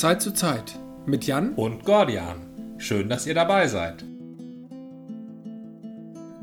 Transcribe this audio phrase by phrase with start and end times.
[0.00, 2.76] Zeit zu Zeit mit Jan und Gordian.
[2.78, 4.02] Schön, dass ihr dabei seid.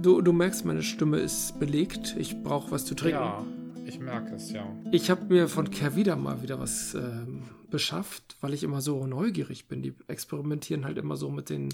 [0.02, 2.16] Du, du merkst, meine Stimme ist belegt.
[2.18, 3.20] Ich brauche was zu trinken.
[3.20, 3.46] Ja,
[3.86, 4.66] ich merke es, ja.
[4.92, 9.68] Ich habe mir von Kervida mal wieder was ähm, beschafft, weil ich immer so neugierig
[9.68, 9.82] bin.
[9.82, 11.70] Die experimentieren halt immer so mit den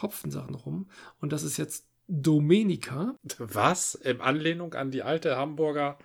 [0.00, 0.88] Hopfensachen rum.
[1.18, 3.14] Und das ist jetzt Domenica.
[3.38, 3.94] Was?
[3.94, 5.98] In Anlehnung an die alte Hamburger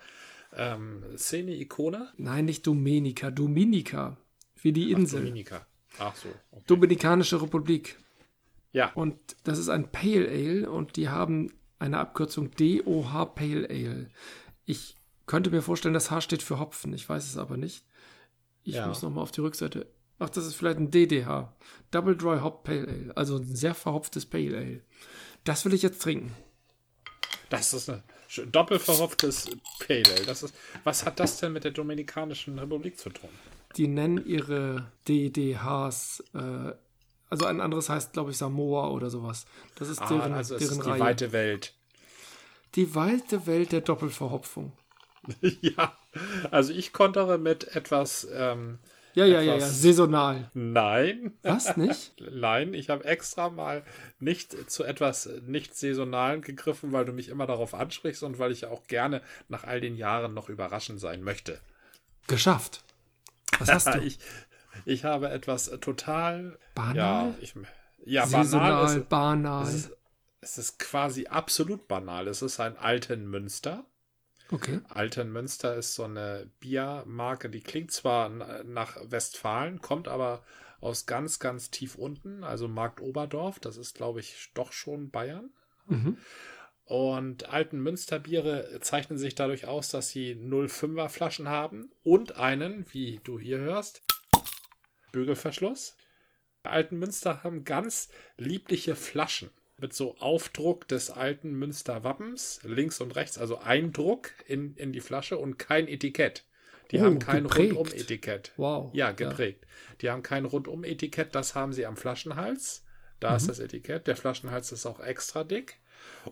[0.55, 2.09] ähm, Szene-Ikone?
[2.17, 4.17] Nein, nicht Domenica, Dominica.
[4.61, 5.19] Wie die Insel.
[5.19, 5.67] Ach, Dominica.
[5.99, 6.29] Ach so.
[6.51, 6.63] Okay.
[6.67, 7.97] Dominikanische Republik.
[8.73, 8.91] Ja.
[8.93, 14.09] Und das ist ein Pale Ale und die haben eine Abkürzung DOH Pale Ale.
[14.65, 16.93] Ich könnte mir vorstellen, das H steht für Hopfen.
[16.93, 17.85] Ich weiß es aber nicht.
[18.63, 18.87] Ich ja.
[18.87, 19.87] muss nochmal auf die Rückseite.
[20.19, 21.51] Ach, das ist vielleicht ein DDH.
[21.89, 23.17] Double Dry Hop Pale Ale.
[23.17, 24.81] Also ein sehr verhopftes Pale Ale.
[25.43, 26.33] Das will ich jetzt trinken.
[27.49, 28.03] Das ist ein
[28.51, 30.25] doppelt verhopftes Pale Ale.
[30.25, 30.53] Das ist,
[30.83, 33.29] was hat das denn mit der Dominikanischen Republik zu tun?
[33.77, 36.73] Die nennen ihre DDHs, äh,
[37.29, 39.45] also ein anderes heißt, glaube ich, Samoa oder sowas.
[39.75, 40.99] Das ist deren, ah, also deren ist die Reihe.
[40.99, 41.73] weite Welt.
[42.75, 44.73] Die weite Welt der Doppelverhopfung.
[45.61, 45.95] ja,
[46.51, 48.27] also ich kontere mit etwas.
[48.33, 48.79] Ähm,
[49.13, 50.49] ja, ja, ja, ja, saisonal.
[50.53, 51.33] Nein.
[51.43, 52.13] Was nicht?
[52.31, 53.83] Nein, ich habe extra mal
[54.19, 58.61] nicht zu etwas nicht saisonalen gegriffen, weil du mich immer darauf ansprichst und weil ich
[58.61, 61.59] ja auch gerne nach all den Jahren noch überraschend sein möchte.
[62.27, 62.83] Geschafft.
[63.59, 63.99] Was hast du?
[64.03, 64.19] ich,
[64.85, 66.57] ich habe etwas total.
[66.75, 66.95] Banal?
[66.95, 67.53] Ja, ich,
[68.05, 68.97] ja Saisonal, banal.
[68.97, 69.63] Ist, banal.
[69.63, 69.91] Es ist,
[70.41, 72.27] es ist quasi absolut banal.
[72.27, 73.85] Es ist ein alten Münster.
[74.51, 74.81] Okay.
[74.89, 80.43] Altenmünster ist so eine Biermarke, die klingt zwar nach Westfalen, kommt aber
[80.81, 85.51] aus ganz, ganz tief unten, also Markt Oberdorf, das ist, glaube ich, doch schon Bayern.
[85.87, 86.17] Mhm.
[86.91, 93.39] Und Altenmünsterbiere zeichnen sich dadurch aus, dass sie 0,5er Flaschen haben und einen, wie du
[93.39, 94.01] hier hörst,
[95.13, 95.95] Bügelverschluss.
[96.63, 103.59] Altenmünster haben ganz liebliche Flaschen mit so Aufdruck des alten Münsterwappens, links und rechts, also
[103.59, 106.43] Eindruck in, in die Flasche und kein Etikett.
[106.91, 107.45] Die Oh, haben kein.
[107.45, 108.51] Rundum-Etikett.
[108.57, 108.93] Wow.
[108.93, 109.65] Ja, geprägt.
[110.01, 112.83] Die haben kein Rundum-Etikett, das haben sie am Flaschenhals.
[113.21, 114.07] Da ist das Etikett.
[114.07, 115.77] Der Flaschenhals ist auch extra dick.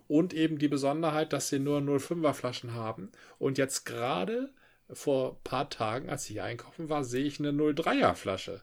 [0.07, 3.11] Und eben die Besonderheit, dass sie nur 0,5er Flaschen haben.
[3.37, 4.53] Und jetzt gerade
[4.91, 8.61] vor ein paar Tagen, als ich hier einkaufen war, sehe ich eine 0,3er Flasche.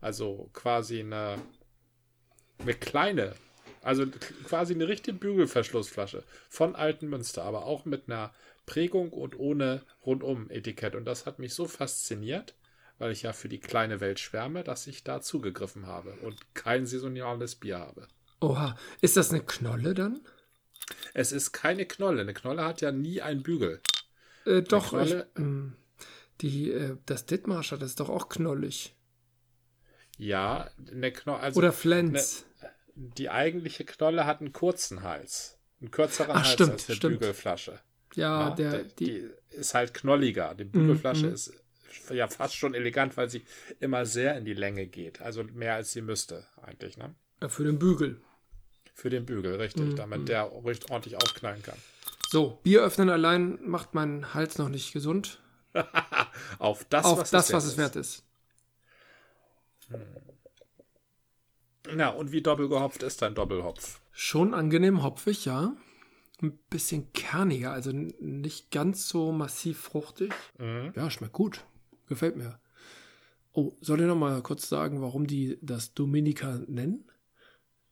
[0.00, 1.38] Also quasi eine,
[2.58, 3.34] eine kleine,
[3.82, 4.06] also
[4.44, 8.32] quasi eine richtige Bügelverschlussflasche von Alten Münster, aber auch mit einer
[8.66, 10.94] Prägung und ohne Rundum-Etikett.
[10.94, 12.54] Und das hat mich so fasziniert,
[12.98, 16.86] weil ich ja für die kleine Welt schwärme, dass ich da zugegriffen habe und kein
[16.86, 18.08] saisonales Bier habe.
[18.40, 18.76] Oha.
[19.00, 20.20] Ist das eine Knolle dann?
[21.14, 22.22] Es ist keine Knolle.
[22.22, 23.80] Eine Knolle hat ja nie einen Bügel.
[24.44, 25.76] Äh, doch, ich, Knolle- ähm,
[26.40, 28.94] die, äh, das Dithmarscher, das ist doch auch knollig.
[30.18, 31.40] Ja, eine Knolle.
[31.40, 32.44] Also Oder Flens.
[32.94, 35.58] die eigentliche Knolle hat einen kurzen Hals.
[35.80, 37.20] Einen kürzeren Ach, Hals stimmt, als eine stimmt.
[37.20, 37.80] Bügelflasche.
[38.14, 40.54] ja, Ja, der, die, die, ist halt knolliger.
[40.54, 41.34] Die Bügelflasche Mhm.
[41.34, 41.52] ist
[42.10, 43.42] ja fast schon elegant, weil sie
[43.80, 45.20] immer sehr in die Länge geht.
[45.20, 47.14] Also mehr als sie müsste, eigentlich, ne?
[47.48, 48.20] für den Bügel.
[48.98, 49.96] Für den Bügel, richtig, Mhm.
[49.96, 51.76] damit der richtig ordentlich aufknallen kann.
[52.30, 55.38] So, Bier öffnen allein macht meinen Hals noch nicht gesund.
[56.58, 58.24] Auf das, Auf was das, es was wert es wert ist.
[61.94, 64.00] Na, und wie doppelgehopft ist dein Doppelhopf?
[64.12, 65.76] Schon angenehm hopfig, ja.
[66.40, 70.32] Ein bisschen kerniger, also nicht ganz so massiv fruchtig.
[70.58, 70.92] Mhm.
[70.96, 71.64] Ja, schmeckt gut.
[72.08, 72.58] Gefällt mir.
[73.52, 77.04] Oh, soll ich noch mal kurz sagen, warum die das Dominica nennen?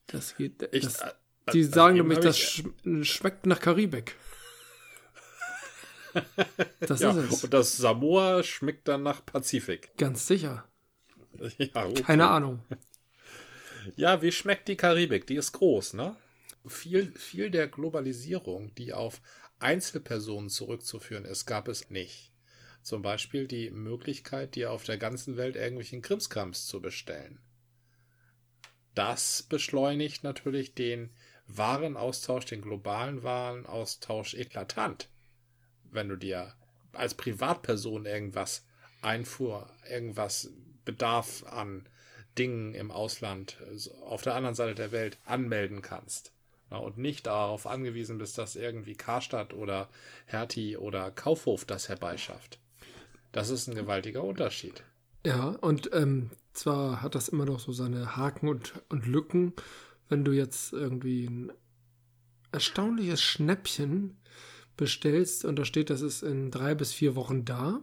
[0.07, 0.67] Das geht.
[0.71, 1.11] Ich, das, äh,
[1.53, 2.63] die äh, sagen nämlich, das sch
[3.01, 4.15] schmeckt nach Karibik.
[6.79, 7.43] Das ja, ist es.
[7.43, 9.97] und das Samoa schmeckt dann nach Pazifik.
[9.97, 10.65] Ganz sicher.
[11.57, 12.03] Ja, okay.
[12.03, 12.63] Keine Ahnung.
[13.97, 15.27] Ja, wie schmeckt die Karibik?
[15.27, 16.15] Die ist groß, ne?
[16.65, 19.21] Viel, viel der Globalisierung, die auf
[19.59, 22.31] Einzelpersonen zurückzuführen ist, gab es nicht.
[22.81, 27.39] Zum Beispiel die Möglichkeit, dir auf der ganzen Welt irgendwelchen Krimskrams zu bestellen.
[28.95, 31.11] Das beschleunigt natürlich den
[31.47, 35.09] Warenaustausch, den globalen Warenaustausch eklatant.
[35.91, 36.53] Wenn du dir
[36.93, 38.65] als Privatperson irgendwas
[39.01, 40.49] Einfuhr, irgendwas
[40.85, 41.87] Bedarf an
[42.37, 43.57] Dingen im Ausland
[44.05, 46.31] auf der anderen Seite der Welt anmelden kannst.
[46.69, 49.87] Und nicht darauf angewiesen bist, dass irgendwie Karstadt oder
[50.25, 52.59] Hertie oder Kaufhof das herbeischafft.
[53.31, 54.83] Das ist ein gewaltiger Unterschied.
[55.25, 59.53] Ja, und ähm, zwar hat das immer noch so seine Haken und, und Lücken,
[60.09, 61.51] wenn du jetzt irgendwie ein
[62.51, 64.17] erstaunliches Schnäppchen
[64.77, 67.81] bestellst und da steht, das ist in drei bis vier Wochen da,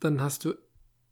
[0.00, 0.54] dann hast du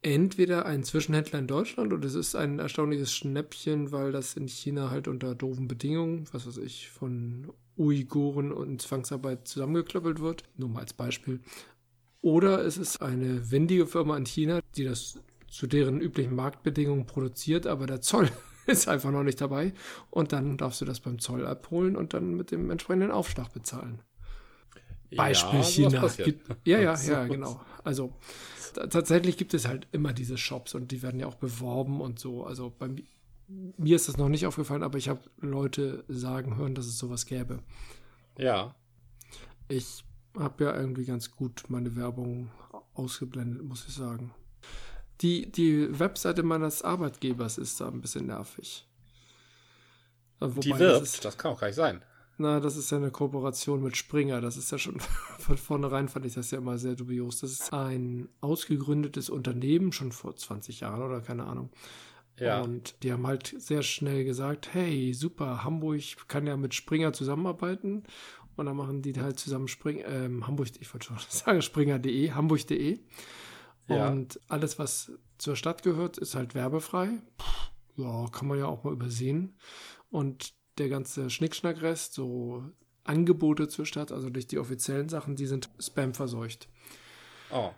[0.02, 4.90] entweder ein Zwischenhändler in Deutschland oder es ist ein erstaunliches Schnäppchen, weil das in China
[4.90, 10.44] halt unter doofen Bedingungen, was weiß ich, von Uiguren und Zwangsarbeit zusammengeklöppelt wird.
[10.56, 11.40] Nur mal als Beispiel.
[12.22, 15.18] Oder es ist eine windige Firma in China, die das
[15.50, 18.30] zu deren üblichen Marktbedingungen produziert, aber der Zoll
[18.66, 19.72] ist einfach noch nicht dabei.
[20.08, 24.00] Und dann darfst du das beim Zoll abholen und dann mit dem entsprechenden Aufschlag bezahlen.
[25.14, 26.08] Beispiel ja, China.
[26.16, 27.60] Gibt, ja, ja, ja, genau.
[27.82, 28.14] Also
[28.72, 32.44] tatsächlich gibt es halt immer diese Shops und die werden ja auch beworben und so.
[32.44, 32.88] Also bei
[33.48, 37.26] mir ist das noch nicht aufgefallen, aber ich habe Leute sagen hören, dass es sowas
[37.26, 37.58] gäbe.
[38.38, 38.76] Ja.
[39.66, 40.04] Ich
[40.38, 42.50] habe ja irgendwie ganz gut meine Werbung
[42.94, 44.32] ausgeblendet, muss ich sagen.
[45.20, 48.86] Die, die Webseite meines Arbeitgebers ist da ein bisschen nervig.
[50.40, 52.02] Wobei die wirbt, das, ist, das kann auch gar nicht sein.
[52.38, 54.40] Na, das ist ja eine Kooperation mit Springer.
[54.40, 54.98] Das ist ja schon
[55.38, 57.40] von vornherein fand ich das ja immer sehr dubios.
[57.40, 61.70] Das ist ein ausgegründetes Unternehmen, schon vor 20 Jahren oder keine Ahnung.
[62.38, 62.62] Ja.
[62.62, 68.04] Und die haben halt sehr schnell gesagt, hey, super, Hamburg kann ja mit Springer zusammenarbeiten.
[68.56, 73.00] Und dann machen die halt zusammen Spring, ähm, Hamburg, ich wollte schon sagen Springer.de, Hamburg.de.
[73.96, 74.08] Ja.
[74.08, 77.08] Und alles, was zur Stadt gehört, ist halt werbefrei.
[77.96, 79.56] Ja, kann man ja auch mal übersehen.
[80.10, 82.64] Und der ganze Schnickschnackrest, so
[83.04, 86.68] Angebote zur Stadt, also nicht die offiziellen Sachen, die sind Spam verseucht.
[87.50, 87.70] Oh.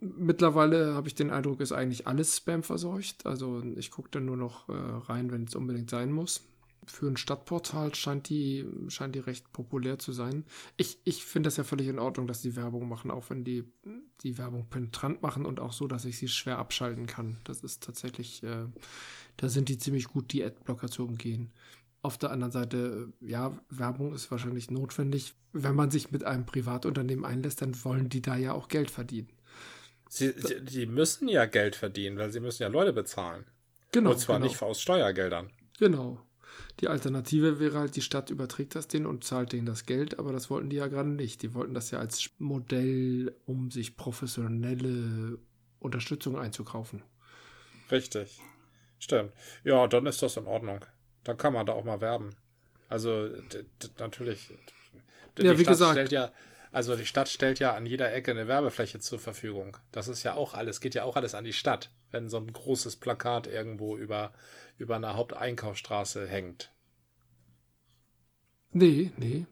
[0.00, 3.26] Mittlerweile habe ich den Eindruck, ist eigentlich alles Spam verseucht.
[3.26, 6.44] Also ich gucke dann nur noch äh, rein, wenn es unbedingt sein muss.
[6.86, 10.44] Für ein Stadtportal scheint die, scheint die recht populär zu sein.
[10.76, 13.64] Ich, ich finde das ja völlig in Ordnung, dass die Werbung machen, auch wenn die
[14.22, 17.38] die Werbung penetrant machen und auch so, dass ich sie schwer abschalten kann.
[17.44, 18.66] Das ist tatsächlich, äh,
[19.36, 21.52] da sind die ziemlich gut, die Adblocker zu umgehen.
[22.02, 25.34] Auf der anderen Seite, ja, Werbung ist wahrscheinlich notwendig.
[25.52, 29.28] Wenn man sich mit einem Privatunternehmen einlässt, dann wollen die da ja auch Geld verdienen.
[30.08, 33.44] Sie, sie, die müssen ja Geld verdienen, weil sie müssen ja Leute bezahlen.
[33.92, 34.10] Genau.
[34.10, 34.48] Und zwar genau.
[34.48, 35.50] nicht aus Steuergeldern.
[35.78, 36.20] Genau.
[36.80, 40.32] Die Alternative wäre halt, die Stadt überträgt das denen und zahlt denen das Geld, aber
[40.32, 41.42] das wollten die ja gerade nicht.
[41.42, 45.38] Die wollten das ja als Modell, um sich professionelle
[45.78, 47.02] Unterstützung einzukaufen.
[47.90, 48.40] Richtig.
[48.98, 49.32] Stimmt.
[49.64, 50.84] Ja, dann ist das in Ordnung.
[51.24, 52.30] Dann kann man da auch mal werben.
[52.88, 53.28] Also
[53.98, 54.50] natürlich.
[55.38, 56.12] Ja, wie Stadt gesagt.
[56.12, 56.32] Ja,
[56.72, 59.76] also die Stadt stellt ja an jeder Ecke eine Werbefläche zur Verfügung.
[59.92, 62.50] Das ist ja auch alles, geht ja auch alles an die Stadt, wenn so ein
[62.50, 64.32] großes Plakat irgendwo über,
[64.78, 66.72] über einer Haupteinkaufsstraße hängt.
[68.72, 69.46] Nee, nee.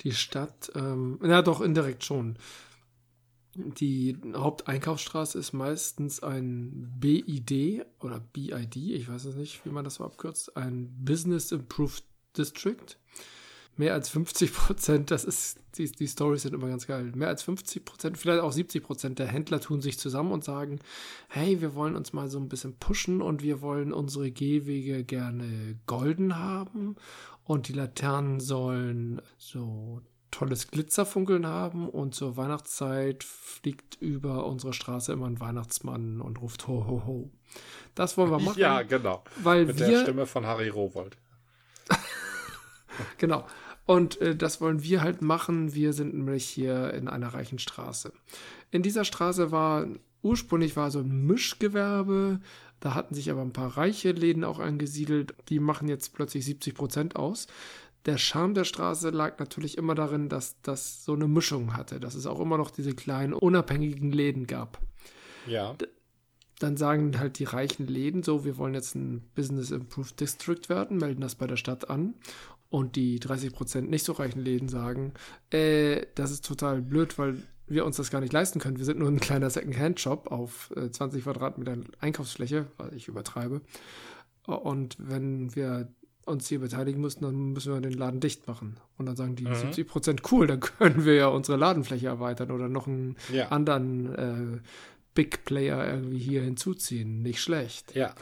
[0.00, 2.36] Die Stadt, ähm, ja doch, indirekt schon.
[3.54, 9.94] Die Haupteinkaufsstraße ist meistens ein BID oder BID, ich weiß es nicht, wie man das
[9.94, 12.02] so abkürzt, ein Business Improved
[12.36, 12.96] District.
[13.76, 17.10] Mehr als 50 Prozent, das ist, die, die Stories sind immer ganz geil.
[17.14, 20.78] Mehr als 50 Prozent, vielleicht auch 70 Prozent der Händler tun sich zusammen und sagen,
[21.28, 25.78] hey, wir wollen uns mal so ein bisschen pushen und wir wollen unsere Gehwege gerne
[25.86, 26.96] golden haben
[27.44, 30.00] und die Laternen sollen so
[30.30, 36.66] tolles Glitzerfunkeln haben und zur Weihnachtszeit fliegt über unsere Straße immer ein Weihnachtsmann und ruft
[36.66, 37.30] ho ho ho.
[37.94, 38.58] Das wollen wir machen.
[38.58, 39.22] Ja, genau.
[39.42, 41.16] Weil Mit wir, der Stimme von Harry Rowold.
[43.18, 43.46] genau.
[43.86, 45.74] Und äh, das wollen wir halt machen.
[45.74, 48.12] Wir sind nämlich hier in einer reichen Straße.
[48.70, 49.86] In dieser Straße war
[50.22, 52.40] ursprünglich war so ein Mischgewerbe.
[52.80, 55.34] Da hatten sich aber ein paar reiche Läden auch angesiedelt.
[55.48, 57.46] Die machen jetzt plötzlich 70 Prozent aus
[58.06, 62.14] der Charme der Straße lag natürlich immer darin, dass das so eine Mischung hatte, dass
[62.14, 64.78] es auch immer noch diese kleinen unabhängigen Läden gab.
[65.46, 65.76] Ja.
[66.58, 70.96] dann sagen halt die reichen Läden so, wir wollen jetzt ein Business Improved District werden,
[70.96, 72.14] melden das bei der Stadt an.
[72.70, 75.14] Und die 30% nicht so reichen Läden sagen,
[75.50, 78.78] äh, das ist total blöd, weil wir uns das gar nicht leisten können.
[78.78, 83.62] Wir sind nur ein kleiner Second-Hand-Shop auf äh, 20 Quadratmetern Einkaufsfläche, weil ich übertreibe.
[84.46, 85.88] Und wenn wir
[86.26, 88.78] uns hier beteiligen müssen, dann müssen wir den Laden dicht machen.
[88.96, 89.54] Und dann sagen die mhm.
[89.54, 93.48] 70 Prozent cool, dann können wir ja unsere Ladenfläche erweitern oder noch einen ja.
[93.48, 94.60] anderen äh,
[95.14, 97.22] Big Player irgendwie hier hinzuziehen.
[97.22, 97.94] Nicht schlecht.
[97.94, 98.14] Ja.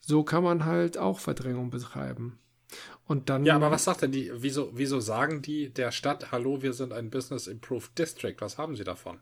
[0.00, 2.38] So kann man halt auch Verdrängung betreiben.
[3.12, 3.44] Und dann.
[3.44, 6.94] Ja, aber was sagt denn die, wieso, wieso sagen die der Stadt, hallo, wir sind
[6.94, 8.36] ein Business Improved District?
[8.38, 9.18] Was haben sie davon?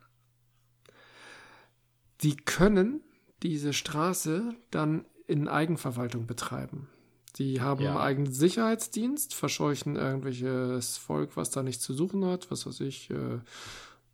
[2.20, 3.00] Die können
[3.42, 6.88] diese Straße dann in Eigenverwaltung betreiben.
[7.34, 7.90] Die haben ja.
[7.90, 13.10] einen eigenen Sicherheitsdienst, verscheuchen irgendwelches Volk, was da nichts zu suchen hat, was weiß ich,
[13.10, 13.40] äh,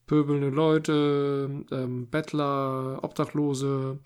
[0.06, 3.99] pöbelnde Leute, ähm, Bettler, Obdachlose.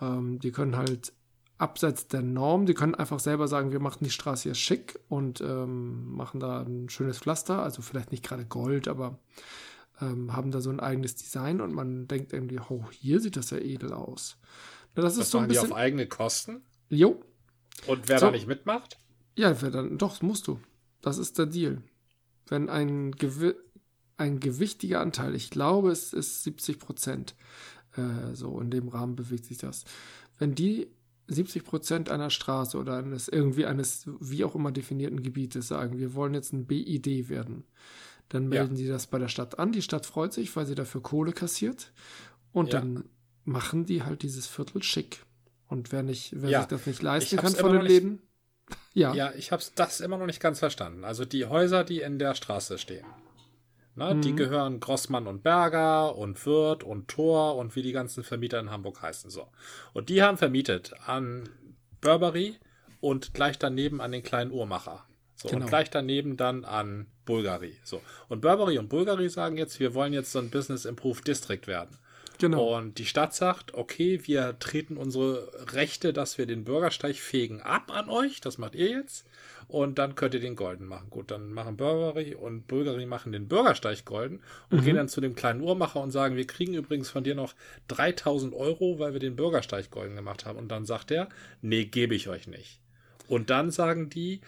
[0.00, 1.12] Ähm, die können halt
[1.58, 5.40] abseits der Norm, die können einfach selber sagen, wir machen die Straße hier schick und
[5.40, 9.18] ähm, machen da ein schönes Pflaster, also vielleicht nicht gerade Gold, aber
[10.00, 13.50] ähm, haben da so ein eigenes Design und man denkt irgendwie, oh, hier sieht das
[13.50, 14.36] ja edel aus.
[14.94, 15.66] Na, das, das ist so ein bisschen.
[15.66, 16.62] Die auf eigene Kosten?
[16.88, 17.22] Jo.
[17.86, 18.26] Und wer so.
[18.26, 18.98] da nicht mitmacht?
[19.34, 20.60] Ja, wer dann, doch, musst du.
[21.00, 21.82] Das ist der Deal.
[22.46, 23.54] Wenn ein, gewi
[24.18, 27.34] ein gewichtiger Anteil, ich glaube, es ist 70 Prozent,
[27.96, 29.84] äh, so in dem Rahmen bewegt sich das.
[30.38, 30.88] Wenn die
[31.28, 36.14] 70 Prozent einer Straße oder eines irgendwie eines wie auch immer definierten Gebietes sagen, wir
[36.14, 37.64] wollen jetzt ein BID werden,
[38.28, 38.76] dann melden ja.
[38.76, 39.72] sie das bei der Stadt an.
[39.72, 41.92] Die Stadt freut sich, weil sie dafür Kohle kassiert.
[42.52, 42.80] Und ja.
[42.80, 43.04] dann
[43.44, 45.24] machen die halt dieses Viertel schick.
[45.68, 46.60] Und wer nicht, wer ja.
[46.60, 48.22] sich das nicht leisten kann von den Läden.
[48.94, 49.14] Ja.
[49.14, 51.04] Ja, ich habe das immer noch nicht ganz verstanden.
[51.04, 53.04] Also die Häuser, die in der Straße stehen.
[53.96, 54.20] Ne, mhm.
[54.20, 58.70] Die gehören Grossmann und Berger und Wirth und Thor und wie die ganzen Vermieter in
[58.70, 59.30] Hamburg heißen.
[59.30, 59.48] So.
[59.94, 61.48] Und die haben vermietet an
[62.02, 62.56] Burberry
[63.00, 65.04] und gleich daneben an den kleinen Uhrmacher.
[65.34, 65.64] So, genau.
[65.64, 67.76] und gleich daneben dann an Bulgari.
[67.84, 68.02] So.
[68.28, 71.96] Und Burberry und Bulgari sagen jetzt, wir wollen jetzt so ein Business Improved District werden.
[72.38, 72.76] Genau.
[72.76, 77.90] Und die Stadt sagt, okay, wir treten unsere Rechte, dass wir den Bürgersteig fegen, ab
[77.90, 78.42] an euch.
[78.42, 79.24] Das macht ihr jetzt
[79.68, 81.10] und dann könnt ihr den golden machen.
[81.10, 84.84] Gut, dann machen Burberry und Bulgari machen den Bürgersteig golden und mhm.
[84.84, 87.54] gehen dann zu dem kleinen Uhrmacher und sagen, wir kriegen übrigens von dir noch
[87.88, 90.58] 3000 Euro, weil wir den Bürgersteig golden gemacht haben.
[90.58, 91.28] Und dann sagt er,
[91.62, 92.80] nee, gebe ich euch nicht.
[93.28, 94.40] Und dann sagen die,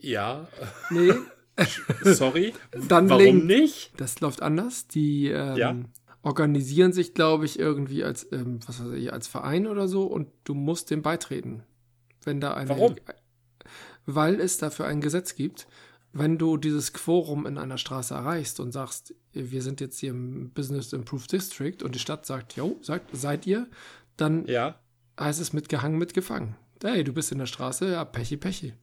[0.00, 0.48] ja,
[0.90, 1.12] nee.
[2.02, 2.52] sorry,
[2.88, 3.92] dann warum legen, nicht?
[3.96, 4.88] Das läuft anders.
[4.88, 5.76] Die ähm, ja?
[6.22, 10.28] organisieren sich, glaube ich, irgendwie als, ähm, was weiß ich, als Verein oder so und
[10.42, 11.62] du musst dem beitreten.
[12.24, 12.96] Wenn da eine, Warum?
[14.06, 15.66] Weil es dafür ein Gesetz gibt.
[16.12, 20.50] Wenn du dieses Quorum in einer Straße erreichst und sagst, wir sind jetzt hier im
[20.50, 23.66] Business Improved District und die Stadt sagt, jo, sagt, seid ihr,
[24.16, 24.78] dann ja.
[25.18, 26.54] heißt es mitgehangen, mitgefangen.
[26.82, 28.74] Hey, du bist in der Straße, ja, Pechi, Pechi.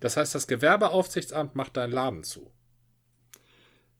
[0.00, 2.50] Das heißt, das Gewerbeaufsichtsamt macht deinen Laden zu.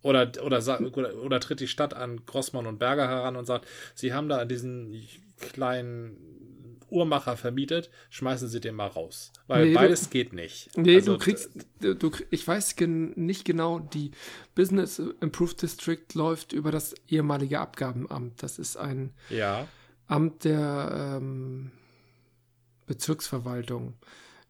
[0.02, 4.14] Oder, oder, oder, oder tritt die Stadt an Grossmann und Berger heran und sagt, sie
[4.14, 4.94] haben da diesen
[5.36, 6.45] kleinen
[6.88, 9.32] Uhrmacher vermietet, schmeißen sie den mal raus.
[9.46, 10.76] Weil nee, beides du, geht nicht.
[10.76, 11.50] Nee, also, du kriegst,
[11.80, 14.12] du, ich weiß nicht genau, die
[14.54, 18.42] Business Improved District läuft über das ehemalige Abgabenamt.
[18.42, 19.66] Das ist ein ja.
[20.06, 21.72] Amt der ähm,
[22.86, 23.94] Bezirksverwaltung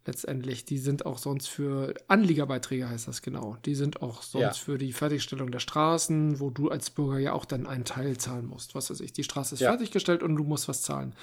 [0.07, 0.65] letztendlich.
[0.65, 3.57] Die sind auch sonst für Anliegerbeiträge heißt das genau.
[3.65, 4.53] Die sind auch sonst ja.
[4.53, 8.47] für die Fertigstellung der Straßen, wo du als Bürger ja auch dann einen Teil zahlen
[8.47, 8.75] musst.
[8.75, 9.71] Was weiß ich, die Straße ist ja.
[9.71, 11.15] fertiggestellt und du musst was zahlen.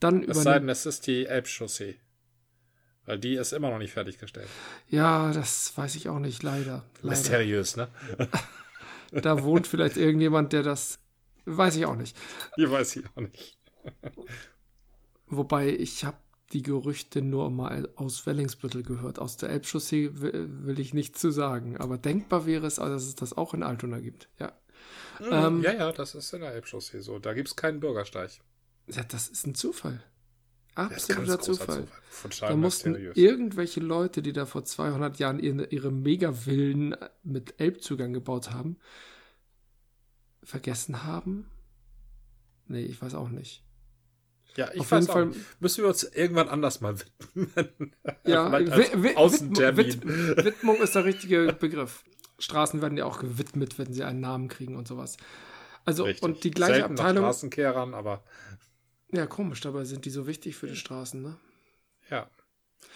[0.00, 1.96] Dann es sei denn, es ist die Elbchaussee.
[3.04, 4.48] Weil die ist immer noch nicht fertiggestellt.
[4.88, 6.84] Ja, das weiß ich auch nicht, leider.
[7.00, 7.08] leider.
[7.08, 7.88] Mysteriös, ne?
[9.12, 10.98] da wohnt vielleicht irgendjemand, der das.
[11.46, 12.14] Weiß ich auch nicht.
[12.58, 13.58] Die weiß ich auch nicht.
[15.26, 16.18] Wobei ich habe
[16.52, 19.18] die Gerüchte nur mal aus Wellingsbüttel gehört.
[19.18, 21.76] Aus der Elbchaussee will ich nichts zu sagen.
[21.76, 24.28] Aber denkbar wäre es, dass es das auch in Altona gibt.
[24.38, 24.52] Ja.
[25.20, 25.26] Mhm.
[25.30, 27.18] Ähm, ja, ja, das ist in der Elbchaussee so.
[27.18, 28.30] Da gibt es keinen Bürgersteig.
[28.86, 30.02] Ja, das ist ein Zufall.
[30.74, 31.86] Absoluter Zufall.
[32.10, 32.50] Zufall.
[32.50, 38.52] Da mussten irgendwelche Leute, die da vor 200 Jahren ihre, ihre Megavillen mit Elbzugang gebaut
[38.52, 38.76] haben,
[40.44, 41.50] vergessen haben?
[42.68, 43.64] Nee, ich weiß auch nicht.
[44.58, 47.94] Ja, ich Auf weiß jeden Fall müssen wir uns irgendwann anders mal widmen.
[48.26, 48.50] Ja,
[49.14, 50.02] Außentermin.
[50.02, 52.02] Widmung ist der richtige Begriff.
[52.40, 55.16] Straßen werden ja auch gewidmet, wenn sie einen Namen kriegen und sowas.
[55.84, 56.24] Also Richtig.
[56.24, 57.22] und die gleiche Selten Abteilung.
[57.22, 58.24] Straßenkehrern, aber
[59.12, 61.36] ja, komisch, dabei sind die so wichtig für die Straßen, ne?
[62.10, 62.28] Ja.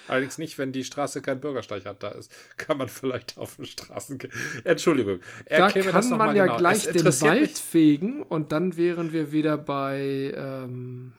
[0.08, 2.02] Allerdings nicht, wenn die Straße kein Bürgersteig hat.
[2.02, 4.18] Da ist, kann man vielleicht auf den Straßen.
[4.64, 5.20] Entschuldigung.
[5.48, 6.58] Da kann man ja genau.
[6.58, 7.54] gleich den Wald mich.
[7.54, 11.12] fegen und dann wären wir wieder bei ähm,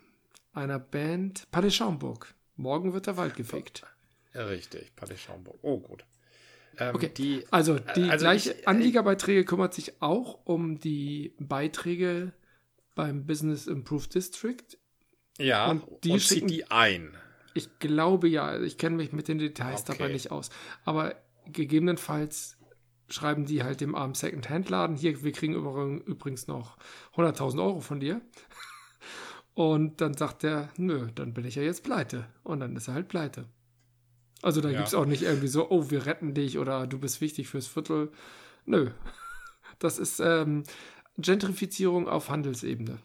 [0.54, 2.34] einer Band Palais Schaumburg.
[2.56, 3.84] Morgen wird der Wald gefegt.
[4.34, 5.58] Ja, richtig, Palais Schaumburg.
[5.62, 6.06] Oh, gut.
[6.78, 12.34] Ähm, okay, die, also die also gleiche ich, Anliegerbeiträge kümmert sich auch um die Beiträge
[12.96, 14.64] beim Business Improved District.
[15.38, 17.16] Ja, und die und schicken, die ein.
[17.54, 19.98] Ich glaube ja, ich kenne mich mit den Details okay.
[19.98, 20.50] dabei nicht aus.
[20.86, 22.58] Aber gegebenenfalls
[23.10, 26.78] schreiben die halt dem armen Second-Hand-Laden, hier, wir kriegen übrigens noch
[27.16, 28.22] 100.000 Euro von dir.
[29.56, 32.26] Und dann sagt der, nö, dann bin ich ja jetzt pleite.
[32.44, 33.46] Und dann ist er halt pleite.
[34.42, 34.78] Also da ja.
[34.78, 37.68] gibt es auch nicht irgendwie so, oh, wir retten dich oder du bist wichtig fürs
[37.68, 38.12] Viertel.
[38.66, 38.92] Nö.
[39.80, 40.64] Das ist ähm,
[41.18, 43.00] Gentrifizierung auf Handelsebene.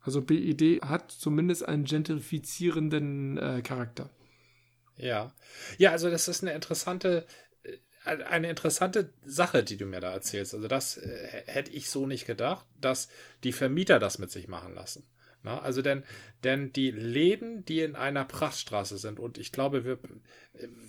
[0.00, 4.10] Also BID hat zumindest einen gentrifizierenden äh, Charakter.
[4.96, 5.32] Ja.
[5.78, 7.26] Ja, also das ist eine interessante,
[8.04, 10.52] äh, eine interessante Sache, die du mir da erzählst.
[10.52, 13.08] Also das äh, hätte ich so nicht gedacht, dass
[13.44, 15.06] die Vermieter das mit sich machen lassen.
[15.44, 16.02] Na, also denn,
[16.42, 19.98] denn die Läden, die in einer Prachtstraße sind, und ich glaube, wir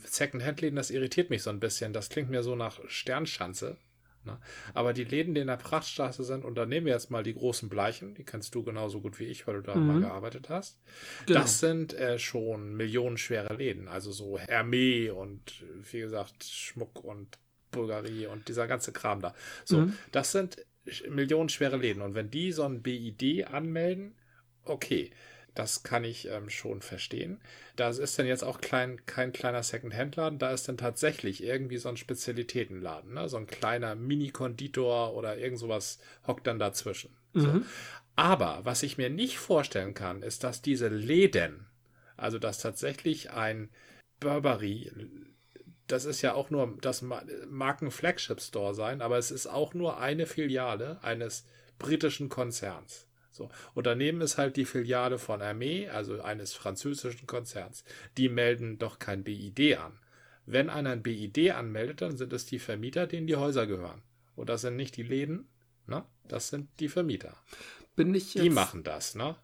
[0.06, 1.92] Second-Hand-Läden, das irritiert mich so ein bisschen.
[1.92, 3.78] Das klingt mir so nach Sternschanze.
[4.24, 4.40] Ne?
[4.74, 7.34] Aber die Läden, die in der Prachtstraße sind, und da nehmen wir jetzt mal die
[7.34, 9.88] großen Bleichen, die kennst du genauso gut wie ich, weil du da mhm.
[9.88, 10.80] mal gearbeitet hast.
[11.26, 11.42] Genau.
[11.42, 17.38] Das sind äh, schon millionenschwere Läden, also so Hermé und wie gesagt Schmuck und
[17.72, 19.36] Bulgarie und dieser ganze Kram da.
[19.66, 19.98] So, mhm.
[20.12, 20.66] das sind
[21.10, 22.02] millionenschwere Läden.
[22.02, 24.16] Und wenn die so ein BID anmelden,
[24.66, 25.12] okay,
[25.56, 27.40] das kann ich ähm, schon verstehen.
[27.78, 31.90] Da ist dann jetzt auch klein, kein kleiner Second-Hand-Laden, da ist dann tatsächlich irgendwie so
[31.90, 33.30] ein Spezialitätenladen, ne?
[33.30, 37.16] so ein kleiner Mini-Konditor oder irgend sowas hockt dann dazwischen.
[37.34, 37.42] Mhm.
[37.42, 37.62] So.
[38.18, 41.66] Aber was ich mir nicht vorstellen kann, ist, dass diese Läden,
[42.18, 43.70] also dass tatsächlich ein
[44.20, 44.92] Burberry,
[45.88, 51.02] das ist ja auch nur das Marken-Flagship-Store sein, aber es ist auch nur eine Filiale
[51.02, 51.46] eines
[51.78, 53.08] britischen Konzerns.
[53.36, 53.50] So.
[53.74, 57.84] Und daneben ist halt die Filiale von Armee, also eines französischen Konzerns.
[58.18, 60.00] Die melden doch kein BID an.
[60.46, 64.02] Wenn einer ein BID anmeldet, dann sind es die Vermieter, denen die Häuser gehören.
[64.36, 65.50] Und das sind nicht die Läden,
[65.86, 66.06] ne?
[66.28, 67.36] Das sind die Vermieter.
[67.96, 69.36] Bin ich Die machen das, ne?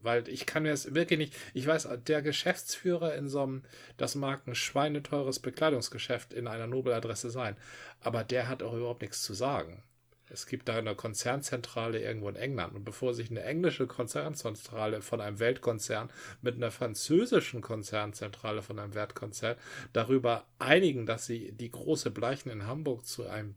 [0.00, 1.34] Weil ich kann mir das wirklich nicht.
[1.54, 3.64] Ich weiß, der Geschäftsführer in so einem,
[3.96, 7.56] das mag ein schweineteures Bekleidungsgeschäft in einer Nobeladresse sein,
[8.00, 9.82] aber der hat auch überhaupt nichts zu sagen.
[10.30, 12.74] Es gibt da eine Konzernzentrale irgendwo in England.
[12.74, 16.10] Und bevor sich eine englische Konzernzentrale von einem Weltkonzern
[16.42, 19.56] mit einer französischen Konzernzentrale von einem Weltkonzern
[19.92, 23.54] darüber einigen, dass sie die große Bleichen in Hamburg zu einem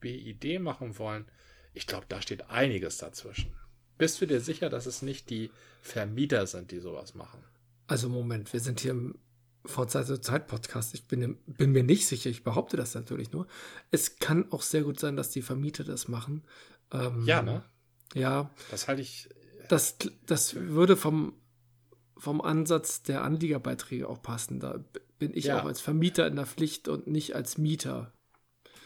[0.00, 1.26] BID machen wollen,
[1.72, 3.54] ich glaube, da steht einiges dazwischen.
[3.98, 5.50] Bist du dir sicher, dass es nicht die
[5.82, 7.44] Vermieter sind, die sowas machen?
[7.86, 9.18] Also Moment, wir sind hier im
[9.64, 10.94] von Zeit zu Zeit Podcast.
[10.94, 13.46] Ich bin, bin, mir nicht sicher, ich behaupte das natürlich nur.
[13.90, 16.44] Es kann auch sehr gut sein, dass die Vermieter das machen.
[16.92, 17.62] Ähm, ja, ne?
[18.14, 18.50] Ja.
[18.70, 19.28] Das halte ich.
[19.68, 21.34] Das, das würde vom,
[22.16, 24.60] vom Ansatz der Anliegerbeiträge auch passen.
[24.60, 24.82] Da
[25.18, 25.60] bin ich ja.
[25.60, 28.12] auch als Vermieter in der Pflicht und nicht als Mieter.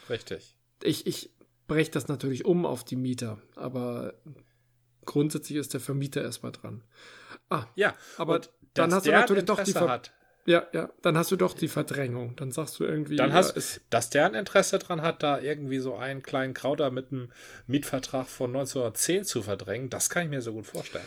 [0.09, 0.57] Richtig.
[0.83, 1.31] Ich, ich
[1.67, 4.13] breche das natürlich um auf die Mieter, aber
[5.05, 6.83] grundsätzlich ist der Vermieter erstmal dran.
[7.49, 8.41] Ah, ja, aber
[8.73, 10.13] dann hast du natürlich doch die Ver hat.
[10.45, 12.35] Ja, ja, dann hast du doch die Verdrängung.
[12.35, 13.15] Dann sagst du irgendwie.
[13.15, 16.91] Dann ja, hast, dass der ein Interesse dran hat, da irgendwie so einen kleinen Krauter
[16.91, 17.31] mit einem
[17.65, 21.05] Mietvertrag von 1910 zu verdrängen, das kann ich mir so gut vorstellen.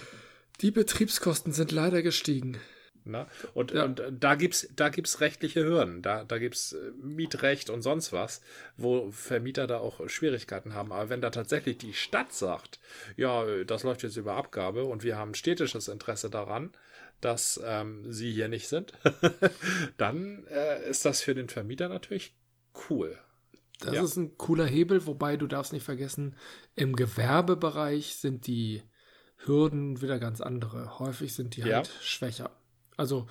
[0.60, 2.58] Die Betriebskosten sind leider gestiegen.
[3.04, 3.26] Na?
[3.54, 3.84] Und, ja.
[3.84, 8.42] und da gibt's da gibt's rechtliche Hürden, da, da gibt's äh, Mietrecht und sonst was,
[8.76, 10.92] wo Vermieter da auch Schwierigkeiten haben.
[10.92, 12.80] Aber wenn da tatsächlich die Stadt sagt,
[13.16, 16.70] ja, das läuft jetzt über Abgabe und wir haben städtisches Interesse daran,
[17.20, 18.92] dass ähm, sie hier nicht sind,
[19.96, 22.34] dann äh, ist das für den Vermieter natürlich
[22.88, 23.18] cool.
[23.80, 24.02] Das ja.
[24.02, 26.34] ist ein cooler Hebel, wobei du darfst nicht vergessen,
[26.74, 28.82] im Gewerbebereich sind die
[29.36, 30.98] Hürden wieder ganz andere.
[30.98, 31.92] Häufig sind die halt ja.
[32.02, 32.50] schwächer.
[32.96, 33.28] Also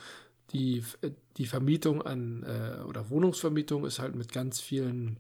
[0.52, 0.84] die,
[1.36, 5.20] die Vermietung an äh, oder Wohnungsvermietung ist halt mit ganz vielen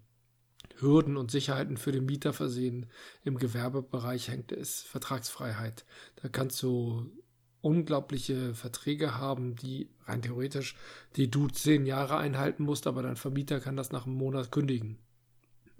[0.79, 2.85] Hürden und Sicherheiten für den Mieter versehen.
[3.23, 5.85] Im Gewerbebereich hängt es Vertragsfreiheit.
[6.21, 7.11] Da kannst du
[7.61, 10.75] unglaubliche Verträge haben, die rein theoretisch,
[11.15, 14.97] die du zehn Jahre einhalten musst, aber dein Vermieter kann das nach einem Monat kündigen.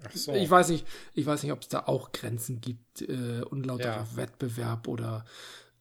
[0.04, 0.34] Ach so.
[0.34, 4.16] Ich weiß nicht, ich weiß nicht, ob es da auch Grenzen gibt, äh, unlauterer ja.
[4.16, 5.26] Wettbewerb oder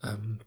[0.03, 0.39] ähm,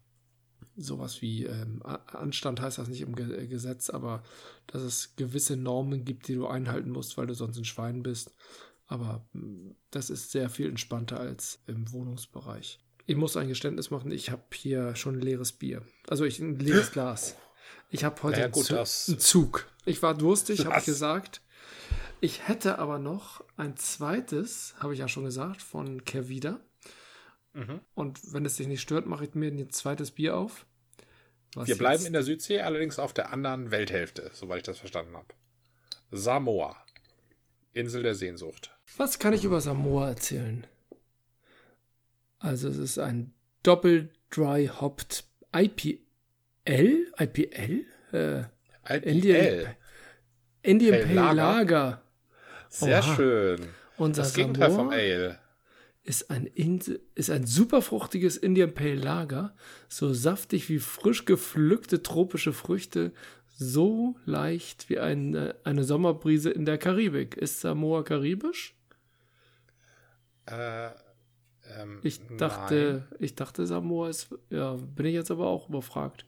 [0.76, 4.24] sowas wie ähm, Anstand heißt das nicht im Ge Gesetz, aber
[4.68, 8.34] dass es gewisse Normen gibt, die du einhalten musst, weil du sonst ein Schwein bist.
[8.88, 12.80] Aber hm, das ist sehr viel entspannter als im Wohnungsbereich.
[13.10, 15.82] Ich muss ein Geständnis machen, ich habe hier schon ein leeres Bier.
[16.08, 17.36] Also ich, ein leeres Glas.
[17.90, 19.68] Ich habe heute ja, gut, einen, Zug, einen, Zug.
[19.84, 21.42] Ich war durstig, habe ich gesagt.
[22.22, 26.60] Ich hätte aber noch ein zweites, habe ich ja schon gesagt, von Kervida.
[27.54, 27.80] Mhm.
[27.96, 30.68] Und wenn es dich nicht stört, mache ich mir ein zweites Bier auf.
[31.56, 35.34] Wir bleiben in der Südsee, allerdings auf der anderen Welthälfte, soweit ich das verstanden habe.
[36.12, 36.76] Samoa.
[37.74, 38.78] Insel der Sehnsucht.
[38.98, 40.68] Was kann ich über Samoa erzählen?
[42.40, 46.00] Also es ist ein Doppel Dry Hopped IPL,
[47.20, 48.40] IPL, äh,
[48.88, 49.08] IPL.
[49.08, 49.76] Indian,
[50.62, 51.34] Indian Pale Lager.
[51.36, 52.02] Lager.
[52.70, 53.16] Sehr Oha.
[53.16, 53.68] schön.
[53.98, 55.40] Unser das Gegenteil vom Ale.
[56.04, 56.48] Ist ein,
[57.16, 59.56] ist ein super fruchtiges Indian Pale Lager,
[59.90, 63.12] so saftig wie frisch gepflückte tropische Früchte,
[63.56, 67.36] so leicht wie eine, eine Sommerbrise in der Karibik.
[67.36, 68.76] Ist Samoa karibisch?
[70.46, 70.90] Äh,
[71.78, 73.18] ähm, ich dachte, nein.
[73.20, 76.26] ich dachte, Samoa ist, ja, bin ich jetzt aber auch überfragt.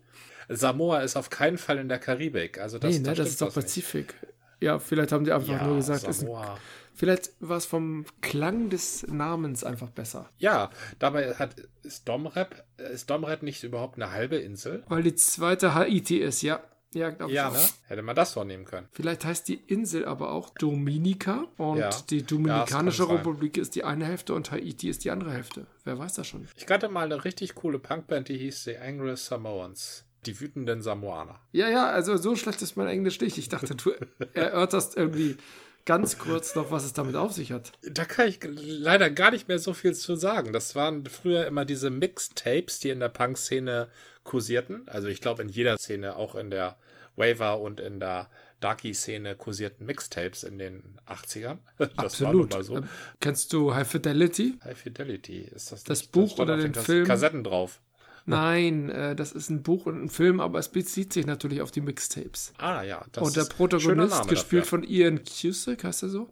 [0.49, 2.59] Samoa ist auf keinen Fall in der Karibik.
[2.59, 4.15] Also das, nee, ne, das, das ist doch Pazifik.
[4.21, 4.33] Nicht.
[4.61, 6.53] Ja, vielleicht haben die einfach ja, nur gesagt, Samoa.
[6.53, 6.61] Ist,
[6.93, 10.29] vielleicht war es vom Klang des Namens einfach besser.
[10.37, 14.83] Ja, dabei hat ist Domrep, ist Domrep nicht überhaupt eine halbe Insel?
[14.87, 16.59] Weil die zweite Haiti ist, ja.
[16.93, 17.53] Ja, glaube ja, ich.
[17.53, 17.69] ne?
[17.87, 18.87] Hätte man das vornehmen können.
[18.91, 21.89] Vielleicht heißt die Insel aber auch Dominica und Ja.
[22.09, 23.09] die Dominikanische Ja.
[23.09, 25.67] Republik ist die eine Hälfte und Haiti ist die andere Hälfte.
[25.85, 26.47] Wer weiß das schon?
[26.57, 30.05] Ich kannte mal eine richtig coole Punkband, die hieß The Angry Samoans.
[30.25, 31.39] Die wütenden Samoaner.
[31.51, 33.37] Ja, ja, also so schlecht ist mein Englisch nicht.
[33.39, 33.91] Ich dachte, du
[34.33, 35.37] erörterst irgendwie
[35.85, 37.71] ganz kurz noch, was es damit auf sich hat.
[37.81, 40.53] Da kann ich leider gar nicht mehr so viel zu sagen.
[40.53, 43.89] Das waren früher immer diese Mixtapes, die in der Punk-Szene
[44.23, 44.87] kursierten.
[44.87, 46.77] Also ich glaube in jeder Szene, auch in der
[47.15, 51.57] Waver und in der Darky-Szene kursierten Mixtapes in den 80ern.
[51.77, 52.53] Das Absolut.
[52.63, 52.77] so.
[52.77, 52.89] Ähm,
[53.19, 54.59] Kennst du High Fidelity?
[54.63, 57.05] High Fidelity ist das Das Buch stand oder den Film?
[57.05, 57.81] Kassetten drauf.
[58.25, 61.71] Nein, äh, das ist ein Buch und ein Film, aber es bezieht sich natürlich auf
[61.71, 62.53] die Mixtapes.
[62.57, 64.79] Ah ja, das und der Protagonist, gespielt dafür.
[64.79, 66.29] von Ian Cusick, heißt er so,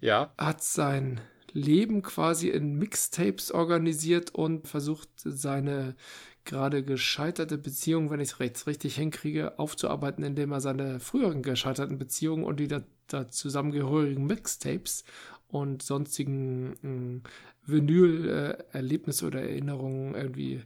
[0.00, 1.20] Ja, hat sein
[1.52, 5.96] Leben quasi in Mixtapes organisiert und versucht, seine
[6.44, 11.98] gerade gescheiterte Beziehung, wenn ich es recht, richtig hinkriege, aufzuarbeiten, indem er seine früheren gescheiterten
[11.98, 15.04] Beziehungen und die da, da zusammengehörigen Mixtapes
[15.48, 17.22] und sonstigen
[17.66, 20.62] Vinyl-Erlebnisse oder Erinnerungen irgendwie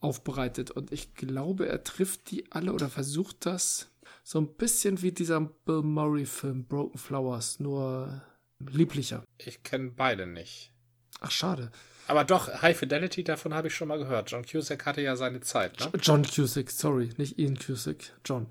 [0.00, 0.70] aufbereitet.
[0.70, 3.90] Und ich glaube, er trifft die alle oder versucht das
[4.22, 8.22] so ein bisschen wie dieser Bill Murray-Film Broken Flowers, nur
[8.58, 9.24] lieblicher.
[9.38, 10.72] ich kenne beide nicht.
[11.20, 11.70] Ach, schade.
[12.06, 14.30] Aber doch, High Fidelity, davon habe ich schon mal gehört.
[14.30, 15.90] John Cusack hatte ja seine Zeit, ne?
[16.00, 18.46] John Cusick, sorry, nicht Ian Cusick, John.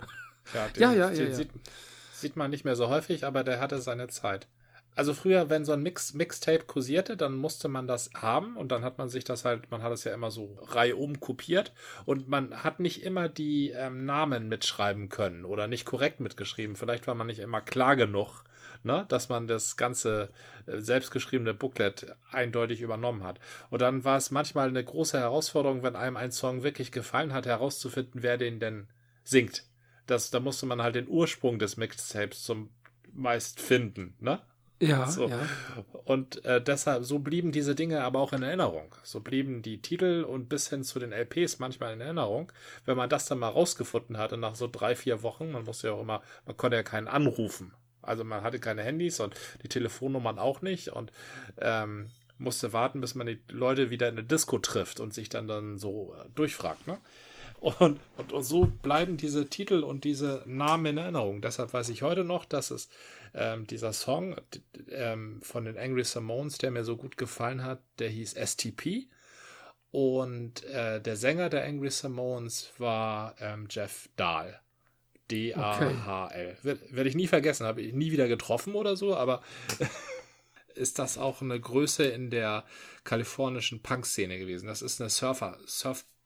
[0.54, 1.50] Ja, Ja, ja, den ja, Sieht,
[2.14, 4.48] sieht man nicht mehr so häufig, aber der hatte seine Zeit.
[4.98, 8.84] Also früher, wenn so ein Mix, Mixtape kursierte, dann musste man das haben und dann
[8.84, 11.72] hat man sich das halt, man hat es ja immer so reihum kopiert
[12.06, 16.76] und man hat nicht immer die ähm, Namen mitschreiben können oder nicht korrekt mitgeschrieben.
[16.76, 18.44] Vielleicht war man nicht immer klar genug,
[18.82, 20.32] ne, dass man das ganze
[20.66, 23.40] äh, selbstgeschriebene Booklet eindeutig übernommen hat.
[23.70, 27.46] Und dann war es manchmal eine große Herausforderung, wenn einem ein Song wirklich gefallen hat,
[27.46, 28.88] herauszufinden, wer den denn
[29.24, 29.64] singt.
[30.08, 32.72] Das, da musste man halt den Ursprung des Mixtapes zum
[33.14, 34.42] meist finden, ne?
[34.80, 35.28] Ja, So.
[35.28, 35.40] ja.
[36.06, 38.94] Und äh, deshalb, so blieben diese Dinge aber auch in Erinnerung.
[39.04, 42.52] So blieben die Titel und bis hin zu den LPs manchmal in Erinnerung.
[42.86, 45.94] Wenn man das dann mal rausgefunden hatte, nach so drei, vier Wochen, man musste ja
[45.94, 47.74] auch immer, man konnte ja keinen anrufen.
[48.02, 51.12] Also man hatte keine Handys und die Telefonnummern auch nicht und
[51.60, 55.48] ähm, musste warten, bis man die Leute wieder in eine Disco trifft und sich dann
[55.48, 57.00] dann so äh, durchfragt, ne?
[57.60, 61.42] Und, und, und so bleiben diese Titel und diese Namen in Erinnerung.
[61.42, 62.88] Deshalb weiß ich heute noch, dass es
[63.34, 64.36] ähm, dieser Song
[64.90, 69.08] ähm, von den Angry Samoans, der mir so gut gefallen hat, der hieß STP.
[69.92, 74.60] Und äh, der Sänger der Angry Samoans war ähm, Jeff Dahl.
[75.32, 76.58] D-A-H-L.
[76.64, 79.42] Wer- Werde ich nie vergessen, habe ich nie wieder getroffen oder so, aber
[80.76, 82.64] ist das auch eine Größe in der
[83.04, 84.68] kalifornischen Punk-Szene gewesen.
[84.68, 85.58] Das ist eine Surfer,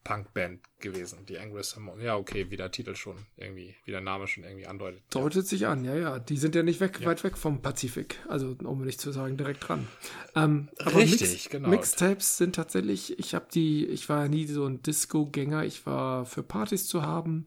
[0.02, 2.02] Surf-Punk-Band gewesen, die Angry Samoans.
[2.04, 5.02] Ja, okay, wie der Titel schon irgendwie, wie der Name schon irgendwie andeutet.
[5.12, 6.20] Deutet sich an, ja, ja.
[6.20, 8.20] Die sind ja nicht weg, weit weg vom Pazifik.
[8.28, 9.88] Also, um nicht zu sagen, direkt dran.
[10.36, 11.70] Ähm, aber Richtig, genau.
[11.70, 16.26] Mixtapes sind tatsächlich, ich habe die, ich war ja nie so ein Disco-Gänger, ich war
[16.26, 17.46] für Partys zu haben.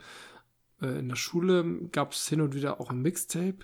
[0.80, 3.58] Äh, in der Schule gab es hin und wieder auch ein Mixtape.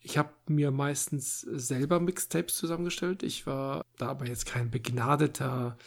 [0.00, 3.22] Ich habe mir meistens selber Mixtapes zusammengestellt.
[3.22, 5.78] Ich war da aber jetzt kein begnadeter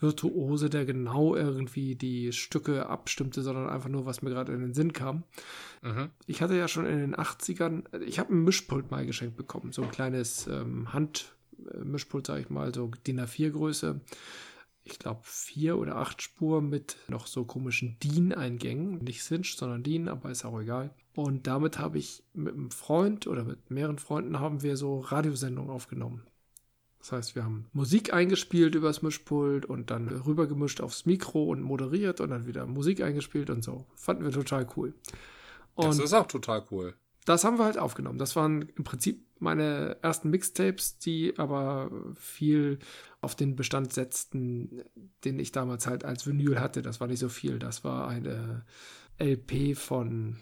[0.00, 4.74] Virtuose, der genau irgendwie die Stücke abstimmte, sondern einfach nur, was mir gerade in den
[4.74, 5.24] Sinn kam.
[5.82, 6.10] Mhm.
[6.26, 9.82] Ich hatte ja schon in den 80ern, ich habe ein Mischpult mal geschenkt bekommen, so
[9.82, 14.00] ein kleines ähm, Handmischpult, sage ich mal, so DIN A4 Größe.
[14.84, 18.98] Ich glaube vier oder acht Spur mit noch so komischen DIN-Eingängen.
[18.98, 20.90] Nicht Cinch, sondern DIN, aber ist auch egal.
[21.14, 25.70] Und damit habe ich mit einem Freund oder mit mehreren Freunden haben wir so Radiosendungen
[25.70, 26.22] aufgenommen.
[27.00, 32.20] Das heißt, wir haben Musik eingespielt übers Mischpult und dann rübergemischt aufs Mikro und moderiert
[32.20, 33.86] und dann wieder Musik eingespielt und so.
[33.94, 34.92] Fanden wir total cool.
[35.74, 36.94] Und Das ist auch total cool.
[37.24, 38.18] das haben wir halt aufgenommen.
[38.18, 42.78] Das waren im Prinzip meine ersten Mixtapes, die aber viel
[43.22, 44.82] auf den Bestand setzten,
[45.24, 46.82] den ich damals halt als Vinyl hatte.
[46.82, 47.58] Das war nicht so viel.
[47.58, 48.66] Das war eine
[49.18, 50.36] LP von,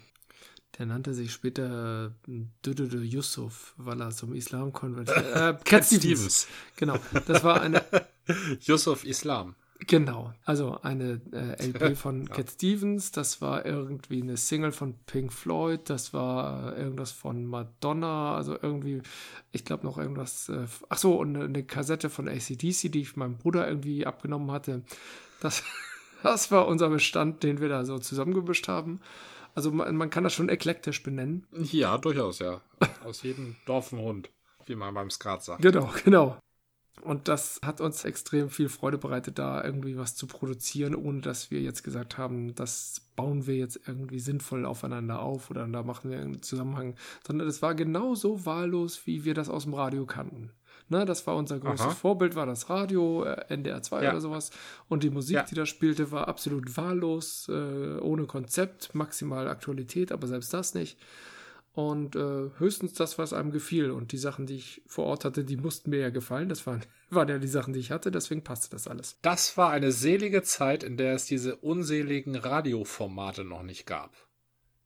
[0.77, 2.13] der nannte sich später
[2.65, 5.35] Dödödö Yusuf, weil er zum Islam konvertiert.
[5.35, 6.47] Äh, Cat Stevens.
[6.77, 6.97] Genau.
[7.27, 7.83] Das war eine
[8.61, 9.55] Yusuf Islam.
[9.87, 15.31] Genau, also eine äh, LP von Cat Stevens, das war irgendwie eine Single von Pink
[15.31, 19.01] Floyd, das war äh, irgendwas von Madonna, also irgendwie,
[19.53, 23.15] ich glaube noch irgendwas, äh, ach so, und eine, eine Kassette von ACDC, die ich
[23.15, 24.83] meinem Bruder irgendwie abgenommen hatte.
[25.39, 25.63] Das,
[26.23, 28.99] das war unser Bestand, den wir da so zusammengemischt haben.
[29.59, 31.45] Also man, man kann das schon eklektisch benennen.
[31.51, 32.61] Ja, durchaus, ja.
[33.03, 34.29] Aus jedem Dorf ein Hund,
[34.67, 35.61] wie man beim Skat sagt.
[35.61, 36.37] Genau, genau.
[37.01, 41.51] Und das hat uns extrem viel Freude bereitet, da irgendwie was zu produzieren, ohne dass
[41.51, 46.09] wir jetzt gesagt haben, das bauen wir jetzt irgendwie sinnvoll aufeinander auf oder da machen
[46.09, 46.95] wir einen Zusammenhang,
[47.27, 50.53] sondern es war genauso wahllos, wie wir das aus dem Radio kannten.
[50.89, 51.95] Ne, das war unser großes Aha.
[51.95, 54.09] Vorbild, war das Radio, äh, NDR 2 ja.
[54.09, 54.49] oder sowas.
[54.87, 55.43] Und die Musik, ja.
[55.43, 60.97] die da spielte, war absolut wahllos, äh, ohne Konzept, maximal Aktualität, aber selbst das nicht.
[61.73, 63.91] Und äh, höchstens das, was einem gefiel.
[63.91, 66.49] Und die Sachen, die ich vor Ort hatte, die mussten mir ja gefallen.
[66.49, 69.17] Das waren, waren ja die Sachen, die ich hatte, deswegen passte das alles.
[69.21, 74.15] Das war eine selige Zeit, in der es diese unseligen Radioformate noch nicht gab.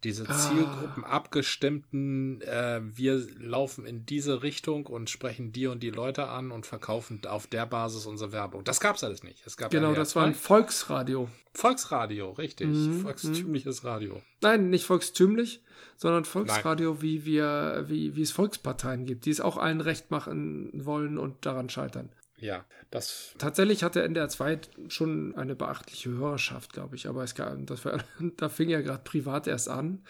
[0.03, 0.33] Diese ah.
[0.33, 6.51] Zielgruppen abgestimmten, äh, wir laufen in diese Richtung und sprechen die und die Leute an
[6.51, 8.63] und verkaufen auf der Basis unsere Werbung.
[8.63, 9.41] Das gab es alles nicht.
[9.45, 11.29] Es gab genau, das war ein Volksradio.
[11.53, 12.67] Volksradio, richtig.
[12.67, 14.21] Mhm, Volkstümliches Radio.
[14.41, 15.61] Nein, nicht volkstümlich,
[15.95, 17.01] sondern Volksradio, Nein.
[17.01, 21.45] wie wir, wie, wie es Volksparteien gibt, die es auch allen recht machen wollen und
[21.45, 22.09] daran scheitern.
[22.43, 23.33] Ja, das.
[23.37, 27.07] Tatsächlich hatte NDR 2 schon eine beachtliche Hörerschaft, glaube ich.
[27.07, 28.03] Aber es gab, das war,
[28.37, 30.03] da fing ja gerade privat erst an.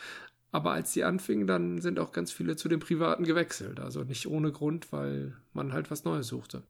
[0.51, 3.79] Aber als sie anfingen, dann sind auch ganz viele zu den Privaten gewechselt.
[3.79, 6.63] Also nicht ohne Grund, weil man halt was Neues suchte.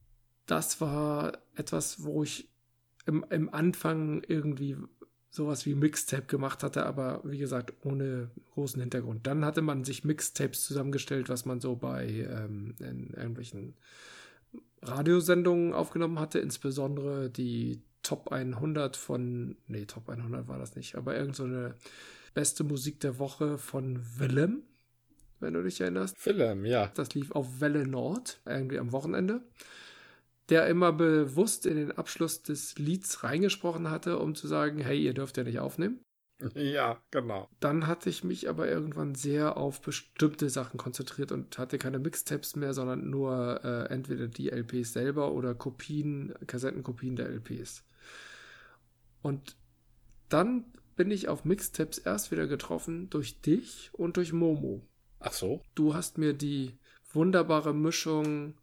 [0.48, 2.50] Das war etwas, wo ich
[3.06, 4.76] im, im Anfang irgendwie
[5.30, 9.28] sowas wie Mixtape gemacht hatte, aber wie gesagt, ohne großen Hintergrund.
[9.28, 13.76] Dann hatte man sich Mixtapes zusammengestellt, was man so bei ähm, in irgendwelchen
[14.84, 21.16] Radiosendungen aufgenommen hatte, insbesondere die Top 100 von, nee, Top 100 war das nicht, aber
[21.16, 21.76] irgend so eine
[22.34, 24.64] beste Musik der Woche von Willem,
[25.40, 26.26] wenn du dich erinnerst.
[26.26, 26.92] Willem, ja.
[26.96, 29.42] Das lief auf Welle Nord, irgendwie am Wochenende.
[30.50, 35.14] Der immer bewusst in den Abschluss des Lieds reingesprochen hatte, um zu sagen, hey, ihr
[35.14, 36.00] dürft ja nicht aufnehmen.
[36.56, 37.50] Ja, genau.
[37.60, 42.56] Dann hatte ich mich aber irgendwann sehr auf bestimmte Sachen konzentriert und hatte keine Mixtapes
[42.56, 47.84] mehr, sondern nur äh, entweder die LPs selber oder Kopien, Kassettenkopien der LPs.
[49.22, 49.56] Und
[50.30, 54.82] dann bin ich auf Mixtapes erst wieder getroffen durch dich und durch Momo.
[55.20, 55.62] Ach so.
[55.76, 56.78] Du hast mir die
[57.12, 58.56] wunderbare Mischung,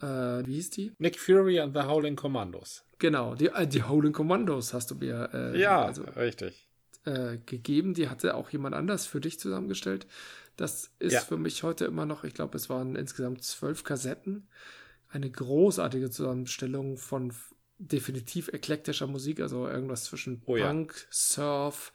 [0.00, 0.92] äh, wie hieß die?
[0.98, 2.84] Nick Fury and the Howling Commandos.
[2.98, 5.30] Genau, die, äh, die Howling Commandos hast du mir.
[5.32, 6.71] Äh, ja, also, richtig
[7.04, 7.94] äh, gegeben.
[7.94, 10.06] Die hatte auch jemand anders für dich zusammengestellt.
[10.56, 11.20] Das ist ja.
[11.20, 14.48] für mich heute immer noch, ich glaube, es waren insgesamt zwölf Kassetten.
[15.08, 17.32] Eine großartige Zusammenstellung von
[17.78, 21.06] definitiv eklektischer Musik, also irgendwas zwischen oh, Punk, ja.
[21.10, 21.92] Surf,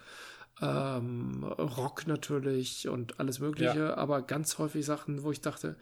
[0.62, 3.94] ähm, Rock natürlich und alles Mögliche, ja.
[3.96, 5.76] aber ganz häufig Sachen, wo ich dachte,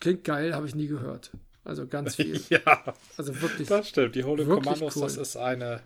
[0.00, 1.30] klingt geil, habe ich nie gehört.
[1.64, 2.40] Also ganz viel.
[2.48, 2.94] ja.
[3.16, 3.68] Also wirklich.
[3.68, 4.14] Das stimmt.
[4.14, 5.02] Die Holy Commandos, cool.
[5.02, 5.80] das ist eine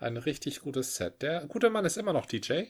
[0.00, 1.22] ein richtig gutes Set.
[1.22, 2.64] Der gute Mann ist immer noch DJ.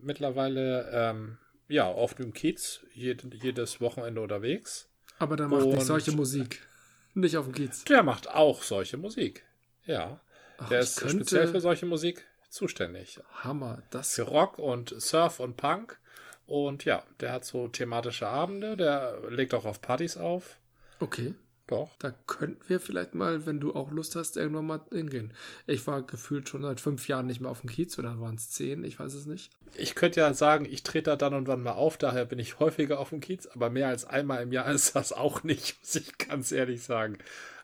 [0.00, 4.88] Mittlerweile, ähm, ja, auf dem Kiez, jed jedes Wochenende unterwegs.
[5.18, 6.60] Aber der macht Und nicht solche Musik.
[7.16, 7.84] Nicht auf dem Kiez.
[7.84, 9.44] Der macht auch solche Musik.
[9.86, 10.20] Ja.
[10.58, 13.20] Ach, der ist speziell für solche Musik zuständig.
[13.44, 13.84] Hammer.
[13.90, 16.00] Das für Rock und Surf und Punk.
[16.46, 18.76] Und ja, der hat so thematische Abende.
[18.76, 20.58] Der legt auch auf Partys auf.
[20.98, 21.34] Okay.
[21.66, 21.90] Doch.
[21.98, 25.32] Da könnten wir vielleicht mal, wenn du auch Lust hast, irgendwann mal hingehen.
[25.66, 28.50] Ich war gefühlt schon seit fünf Jahren nicht mehr auf dem Kiez oder waren es
[28.50, 29.50] zehn, ich weiß es nicht.
[29.74, 32.60] Ich könnte ja sagen, ich trete da dann und wann mal auf, daher bin ich
[32.60, 35.94] häufiger auf dem Kiez, aber mehr als einmal im Jahr ist das auch nicht, muss
[35.94, 37.18] ich ganz ehrlich sagen.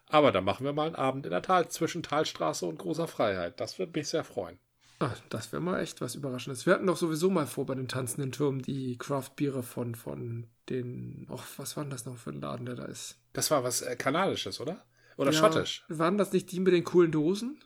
[0.07, 3.61] Aber dann machen wir mal einen Abend in der Tal zwischen Talstraße und Großer Freiheit.
[3.61, 4.59] Das würde mich sehr freuen.
[4.99, 6.67] Ach, das wäre mal echt was Überraschendes.
[6.67, 11.27] Wir hatten doch sowieso mal vor bei den tanzenden Türmen die Craft-Biere von, von den.
[11.31, 13.20] Och, was war denn das noch für ein Laden, der da ist?
[13.33, 14.85] Das war was äh, Kanadisches, oder?
[15.17, 15.85] Oder ja, Schottisch?
[15.89, 17.61] Waren das nicht die mit den coolen Dosen?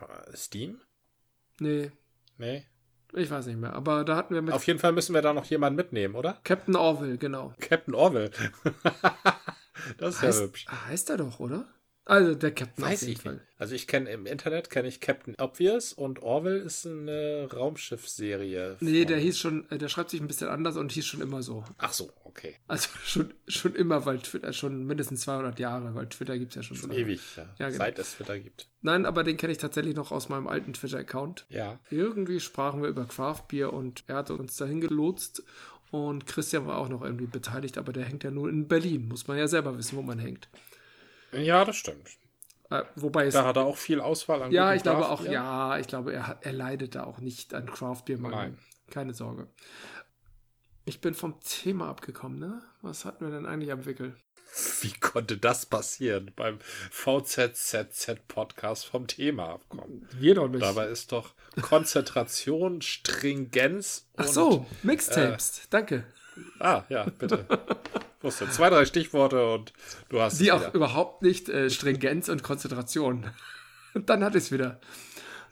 [0.00, 0.80] Äh, Steam?
[1.58, 1.92] Nee.
[2.38, 2.66] Nee.
[3.12, 4.54] Ich weiß nicht mehr, aber da hatten wir mit.
[4.54, 6.38] Auf jeden Fall müssen wir da noch jemanden mitnehmen, oder?
[6.44, 7.54] Captain Orville, genau.
[7.58, 8.30] Captain Orville.
[9.98, 10.66] das ist heißt, ja hübsch.
[10.86, 11.66] Heißt er doch, oder?
[12.10, 13.34] Also der Captain Weiß ich Fall.
[13.34, 13.44] Nicht.
[13.56, 18.78] Also ich kenne im Internet kenne ich Captain Obvious und Orwell ist eine Raumschiffserie.
[18.80, 21.44] Nee, der hieß schon, äh, der schreibt sich ein bisschen anders und hieß schon immer
[21.44, 21.62] so.
[21.78, 22.56] Ach so, okay.
[22.66, 26.62] Also schon, schon immer, weil Twitter schon mindestens 200 Jahre, weil Twitter gibt es ja
[26.64, 26.76] schon.
[26.78, 27.46] Schon ewig, ja.
[27.60, 27.78] ja genau.
[27.78, 28.68] Seit es Twitter gibt.
[28.82, 31.46] Nein, aber den kenne ich tatsächlich noch aus meinem alten Twitter-Account.
[31.48, 31.78] Ja.
[31.90, 35.44] Irgendwie sprachen wir über Craft Beer und er hat uns dahin gelotst
[35.92, 39.06] und Christian war auch noch irgendwie beteiligt, aber der hängt ja nur in Berlin.
[39.06, 40.48] Muss man ja selber wissen, wo man hängt.
[41.32, 42.08] Ja, das stimmt.
[42.70, 45.78] Äh, wobei es, da hat er auch viel Auswahl an Ja, ich glaube auch, ja,
[45.78, 48.58] ich glaube, er, er leidet da auch nicht an Craft Beer Nein.
[48.90, 49.48] Keine Sorge.
[50.84, 52.62] Ich bin vom Thema abgekommen, ne?
[52.80, 54.14] Was hatten wir denn eigentlich am Wickel?
[54.80, 56.58] Wie konnte das passieren beim
[56.90, 60.08] VZZZ-Podcast vom Thema abkommen?
[60.18, 60.62] Wir doch nicht.
[60.62, 64.24] Dabei ist doch Konzentration, Stringenz und.
[64.24, 65.58] Ach so, Mixtapes.
[65.58, 66.04] Äh, Danke.
[66.58, 67.46] Ah, ja, bitte.
[68.20, 69.72] Wusste, zwei, drei Stichworte und
[70.10, 73.30] du hast Die auch überhaupt nicht äh, Stringenz und Konzentration.
[73.94, 74.80] Und dann hat es wieder.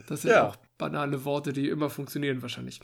[0.07, 0.49] Das sind ja.
[0.49, 2.81] auch banale Worte, die immer funktionieren wahrscheinlich.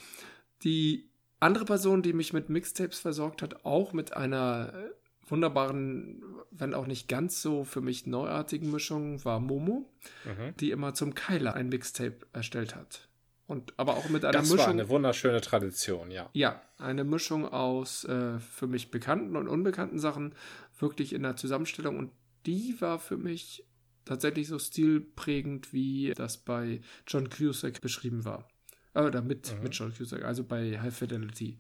[0.62, 6.74] Die andere Person, die mich mit Mixtapes versorgt hat, auch mit einer äh, wunderbaren, wenn
[6.74, 9.90] auch nicht ganz so für mich neuartigen Mischung, war Momo,
[10.24, 10.56] mhm.
[10.60, 13.08] die immer zum Keiler ein Mixtape erstellt hat.
[13.46, 14.56] Und aber auch mit einer das Mischung.
[14.56, 16.30] Das war eine wunderschöne Tradition, ja.
[16.32, 20.34] Ja, eine Mischung aus äh, für mich bekannten und unbekannten Sachen,
[20.78, 21.98] wirklich in der Zusammenstellung.
[21.98, 22.10] Und
[22.46, 23.64] die war für mich
[24.04, 28.48] tatsächlich so stilprägend, wie das bei John Cusack beschrieben war.
[28.94, 29.62] Äh, oder mit, mhm.
[29.62, 31.58] mit John Cusack, also bei High Fidelity.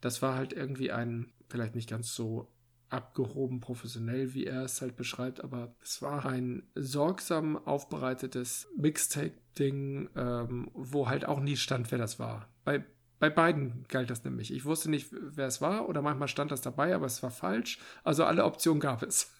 [0.00, 2.48] Das war halt irgendwie ein, vielleicht nicht ganz so
[2.90, 10.70] abgehoben professionell, wie er es halt beschreibt, aber es war ein sorgsam aufbereitetes Mixtape-Ding, ähm,
[10.74, 12.48] wo halt auch nie stand, wer das war.
[12.64, 12.84] Bei,
[13.18, 14.52] bei beiden galt das nämlich.
[14.52, 17.78] Ich wusste nicht, wer es war, oder manchmal stand das dabei, aber es war falsch.
[18.04, 19.32] Also alle Optionen gab es.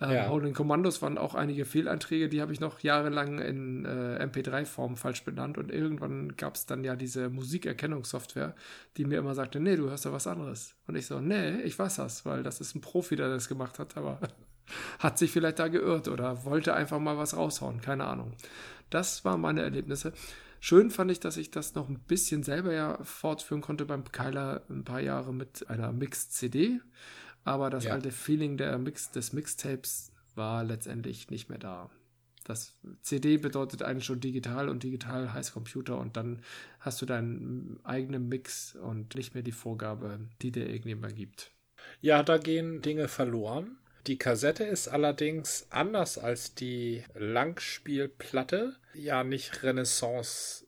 [0.00, 0.28] Ähm, ja.
[0.28, 5.24] Holding Commandos waren auch einige Fehleinträge, die habe ich noch jahrelang in äh, MP3-Form falsch
[5.24, 8.54] benannt und irgendwann gab es dann ja diese Musikerkennungssoftware,
[8.96, 10.74] die mir immer sagte, nee, du hörst ja was anderes.
[10.86, 13.80] Und ich so, nee, ich weiß das, weil das ist ein Profi, der das gemacht
[13.80, 14.20] hat, aber
[15.00, 18.34] hat sich vielleicht da geirrt oder wollte einfach mal was raushauen, keine Ahnung.
[18.90, 20.12] Das waren meine Erlebnisse.
[20.60, 24.62] Schön fand ich, dass ich das noch ein bisschen selber ja fortführen konnte beim Keiler
[24.68, 26.80] ein paar Jahre mit einer Mixed-CD
[27.48, 27.92] aber das ja.
[27.92, 31.90] alte Feeling der Mix, des Mixtapes war letztendlich nicht mehr da.
[32.44, 36.42] Das CD bedeutet eigentlich schon digital und digital heißt Computer und dann
[36.80, 41.52] hast du deinen eigenen Mix und nicht mehr die Vorgabe, die dir irgendjemand gibt.
[42.00, 43.78] Ja, da gehen Dinge verloren.
[44.06, 50.66] Die Kassette ist allerdings anders als die Langspielplatte ja nicht Renaissance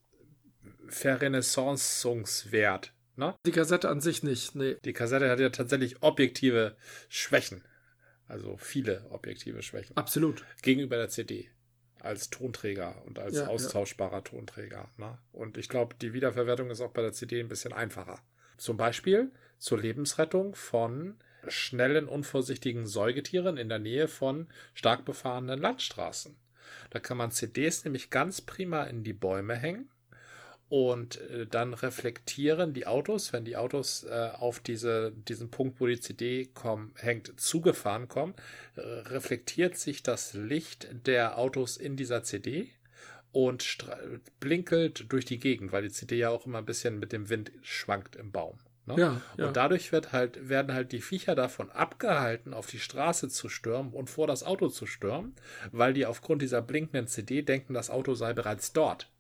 [0.89, 2.93] verrenaissancungswert.
[3.21, 3.35] Ne?
[3.45, 4.79] Die Kassette an sich nicht, nee.
[4.83, 6.75] Die Kassette hat ja tatsächlich objektive
[7.11, 7.63] Schwächen.
[8.27, 9.95] Also viele objektive Schwächen.
[9.95, 10.43] Absolut.
[10.63, 11.51] Gegenüber der CD.
[12.01, 14.21] Als Tonträger und als ja, austauschbarer ja.
[14.23, 14.89] Tonträger.
[14.97, 15.19] Ne?
[15.33, 18.23] Und ich glaube, die Wiederverwertung ist auch bei der CD ein bisschen einfacher.
[18.57, 26.39] Zum Beispiel zur Lebensrettung von schnellen, unvorsichtigen Säugetieren in der Nähe von stark befahrenen Landstraßen.
[26.89, 29.91] Da kann man CDs nämlich ganz prima in die Bäume hängen
[30.71, 35.87] und äh, dann reflektieren die Autos, wenn die Autos äh, auf diese, diesen Punkt, wo
[35.87, 38.35] die CD kommen, hängt, zugefahren kommen,
[38.77, 42.71] äh, reflektiert sich das Licht der Autos in dieser CD
[43.33, 43.79] und
[44.39, 47.51] blinkelt durch die Gegend, weil die CD ja auch immer ein bisschen mit dem Wind
[47.63, 48.61] schwankt im Baum.
[48.87, 48.95] Ne?
[48.97, 49.49] Ja, ja.
[49.49, 53.93] Und dadurch wird halt, werden halt die Viecher davon abgehalten, auf die Straße zu stürmen
[53.93, 55.35] und vor das Auto zu stürmen,
[55.73, 59.11] weil die aufgrund dieser blinkenden CD denken, das Auto sei bereits dort.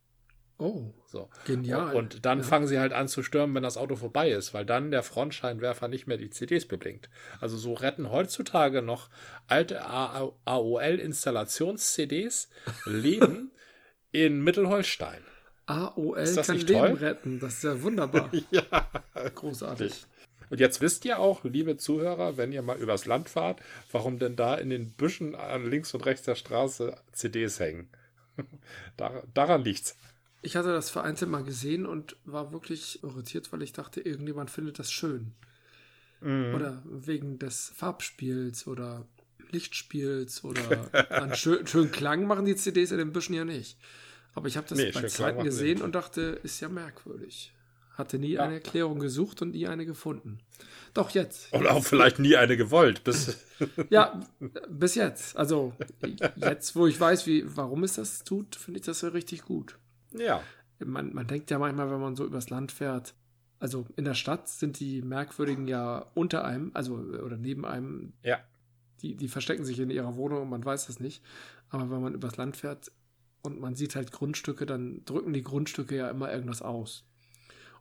[0.60, 1.30] Oh, so.
[1.46, 1.96] genial.
[1.96, 2.44] Und dann ja.
[2.44, 5.88] fangen sie halt an zu stürmen, wenn das Auto vorbei ist, weil dann der Frontscheinwerfer
[5.88, 7.08] nicht mehr die CDs beblinkt.
[7.40, 9.08] Also so retten heutzutage noch
[9.46, 12.50] alte AOL-Installations-CDs
[12.84, 13.52] Leben
[14.12, 15.22] in Mittelholstein.
[15.64, 16.92] AOL ist das kann nicht Leben toll?
[16.94, 17.40] retten.
[17.40, 18.30] Das ist ja wunderbar.
[18.50, 18.90] ja,
[19.34, 20.04] großartig.
[20.50, 23.60] Und jetzt wisst ihr auch, liebe Zuhörer, wenn ihr mal übers Land fahrt,
[23.92, 27.88] warum denn da in den Büschen an links und rechts der Straße CDs hängen.
[29.32, 29.96] daran liegt's.
[30.42, 34.79] Ich hatte das vereinzelt mal gesehen und war wirklich irritiert, weil ich dachte, irgendjemand findet
[34.79, 35.33] das schön.
[36.20, 36.55] Mhm.
[36.55, 39.07] Oder wegen des Farbspiels oder
[39.50, 43.79] Lichtspiels oder einen schön, schönen Klang machen die CDs in den Büschen ja nicht.
[44.35, 47.53] Aber ich habe das nee, beim zweiten gesehen und dachte, ist ja merkwürdig.
[47.94, 48.44] Hatte nie ja.
[48.44, 50.38] eine Erklärung gesucht und nie eine gefunden.
[50.94, 51.53] Doch jetzt.
[51.53, 53.05] Oder auch vielleicht nie eine gewollt.
[53.05, 53.38] Bis
[53.90, 54.20] ja,
[54.68, 55.37] bis jetzt.
[55.37, 55.74] Also
[56.37, 59.76] jetzt, wo ich weiß, wie, warum es das tut, finde ich das ja richtig gut.
[60.12, 60.42] Ja.
[60.78, 63.14] Man, man denkt ja manchmal, wenn man so übers Land fährt,
[63.60, 68.14] also in der Stadt sind die Merkwürdigen ja unter einem, also oder neben einem.
[68.22, 68.40] Ja.
[69.02, 71.22] Die, die verstecken sich in ihrer Wohnung und man weiß das nicht.
[71.68, 72.90] Aber wenn man übers Land fährt
[73.42, 77.04] und man sieht halt Grundstücke, dann drücken die Grundstücke ja immer irgendwas aus.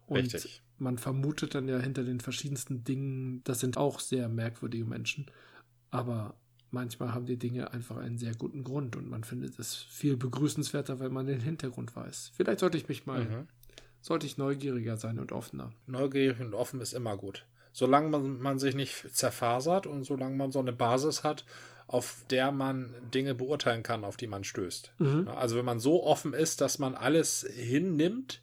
[0.05, 0.61] Und Richtig.
[0.77, 5.25] man vermutet dann ja hinter den verschiedensten Dingen, das sind auch sehr merkwürdige Menschen.
[5.91, 6.35] Aber
[6.71, 10.99] manchmal haben die Dinge einfach einen sehr guten Grund und man findet es viel begrüßenswerter,
[10.99, 12.31] wenn man den Hintergrund weiß.
[12.35, 13.47] Vielleicht sollte ich mich mal, mhm.
[14.01, 15.71] sollte ich neugieriger sein und offener.
[15.87, 17.45] Neugierig und offen ist immer gut.
[17.71, 21.45] Solange man, man sich nicht zerfasert und solange man so eine Basis hat,
[21.87, 24.93] auf der man Dinge beurteilen kann, auf die man stößt.
[24.99, 25.27] Mhm.
[25.27, 28.41] Also wenn man so offen ist, dass man alles hinnimmt,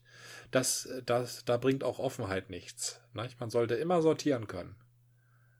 [0.50, 3.00] das, das, da bringt auch Offenheit nichts.
[3.12, 4.74] Man sollte immer sortieren können.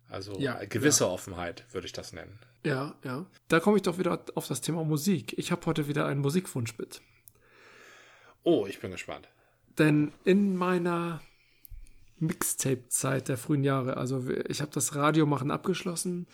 [0.08, 1.10] Also ja, gewisse ja.
[1.10, 2.38] Offenheit würde ich das nennen.
[2.66, 3.24] Ja, ja.
[3.46, 5.38] Da komme ich doch wieder auf das Thema Musik.
[5.38, 7.00] Ich habe heute wieder einen Musikwunsch mit.
[8.42, 9.28] Oh, ich bin gespannt.
[9.78, 11.20] Denn in meiner
[12.18, 13.96] Mixtape-Zeit der frühen Jahre.
[13.96, 16.26] Also ich habe das Radiomachen abgeschlossen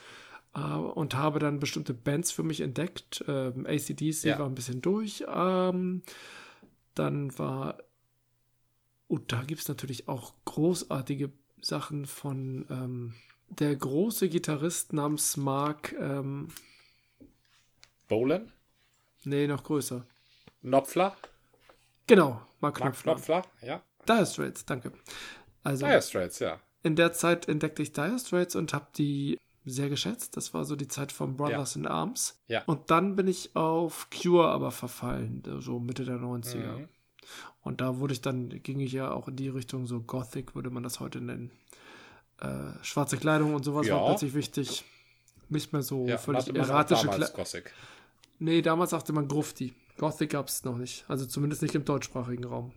[0.55, 3.23] äh, und habe dann bestimmte Bands für mich entdeckt.
[3.29, 4.39] Ähm, ACDC ja.
[4.39, 5.27] war ein bisschen durch.
[5.29, 6.01] Ähm,
[6.95, 7.77] dann war,
[9.07, 11.31] und da gibt es natürlich auch großartige
[11.61, 13.15] Sachen von ähm,
[13.59, 15.95] der große Gitarrist namens Mark.
[15.99, 16.49] Ähm,
[18.09, 18.53] Bolan?
[19.25, 20.07] Nee, noch größer.
[20.61, 21.17] Knopfler?
[22.07, 23.15] Genau, Mark Knopfler.
[23.15, 23.83] Mark Knopfler, ja.
[24.09, 24.93] Dire Straits, danke.
[25.63, 26.61] Also, Dire Straits, ja.
[26.83, 30.37] In der Zeit entdeckte ich Dire Straits und habe die sehr geschätzt.
[30.37, 31.81] Das war so die Zeit von Brothers ja.
[31.81, 32.41] in Arms.
[32.49, 32.65] Ja.
[32.65, 36.79] Und dann bin ich auf Cure aber verfallen, so Mitte der 90er.
[36.79, 36.89] Mhm.
[37.61, 40.71] Und da wurde ich dann, ging ich ja auch in die Richtung, so Gothic würde
[40.71, 41.53] man das heute nennen.
[42.43, 43.95] Äh, schwarze Kleidung und sowas ja.
[43.95, 44.85] war plötzlich wichtig.
[45.49, 47.47] Nicht mehr so ja, völlig erratische Kleidung.
[48.39, 49.75] Nee, damals sagte man Grufti.
[49.99, 51.05] Gothic gab es noch nicht.
[51.07, 52.73] Also zumindest nicht im deutschsprachigen Raum.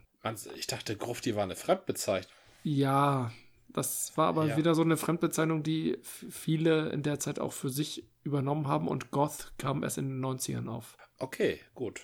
[0.55, 2.31] Ich dachte, Grufti war eine Fremdbezeichnung.
[2.63, 3.31] Ja,
[3.69, 4.57] das war aber ja.
[4.57, 9.11] wieder so eine Fremdbezeichnung, die viele in der Zeit auch für sich übernommen haben und
[9.11, 10.97] Goth kam erst in den 90ern auf.
[11.17, 12.01] Okay, gut.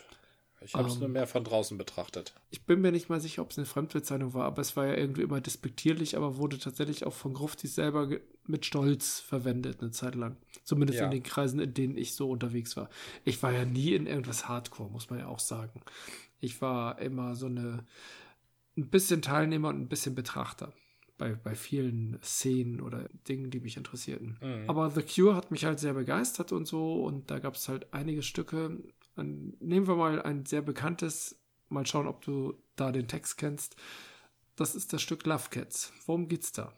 [0.64, 2.36] Ich habe es um, nur mehr von draußen betrachtet.
[2.51, 4.95] Ich bin mir nicht mal sicher, ob es eine Fremdbezeichnung war, aber es war ja
[4.95, 8.09] irgendwie immer despektierlich, aber wurde tatsächlich auch von Gruftis selber
[8.45, 10.38] mit Stolz verwendet, eine Zeit lang.
[10.64, 11.05] Zumindest ja.
[11.05, 12.89] in den Kreisen, in denen ich so unterwegs war.
[13.26, 15.82] Ich war ja nie in irgendwas Hardcore, muss man ja auch sagen.
[16.39, 17.86] Ich war immer so eine,
[18.78, 20.74] ein bisschen Teilnehmer und ein bisschen Betrachter.
[21.18, 24.39] Bei, bei vielen Szenen oder Dingen, die mich interessierten.
[24.41, 24.68] Mhm.
[24.68, 27.03] Aber The Cure hat mich halt sehr begeistert und so.
[27.03, 28.80] Und da gab es halt einige Stücke,
[29.16, 31.39] nehmen wir mal ein sehr bekanntes,
[31.70, 33.76] mal schauen, ob du da den Text kennst.
[34.55, 35.91] Das ist das Stück Love Cats.
[36.05, 36.74] Worum geht's da?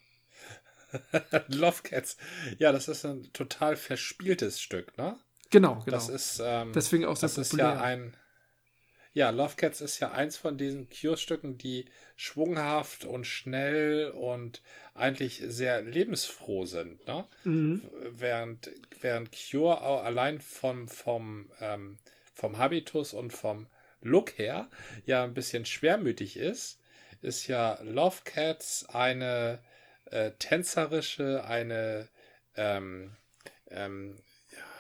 [1.48, 2.18] Love Cats.
[2.60, 5.18] Ja, das ist ein total verspieltes Stück, ne?
[5.50, 5.86] Genau, genau.
[5.86, 7.74] Das ist, ähm, deswegen auch sehr das populär.
[7.74, 8.18] Ist ja ein,
[9.14, 14.64] ja, Love Cats ist ja eins von diesen Cure-Stücken, die schwunghaft und schnell und
[14.96, 17.06] eigentlich sehr lebensfroh sind.
[17.08, 17.26] Ne?
[17.44, 17.84] Mhm.
[18.10, 18.72] Während,
[19.02, 22.00] während Cure allein vom, vom ähm,
[22.34, 23.68] vom Habitus und vom
[24.02, 24.70] Look her
[25.06, 26.80] ja ein bisschen schwermütig ist,
[27.22, 29.60] ist ja Love Cats eine
[30.06, 32.10] äh, tänzerische, eine
[32.56, 33.16] ähm,
[33.70, 34.18] ähm,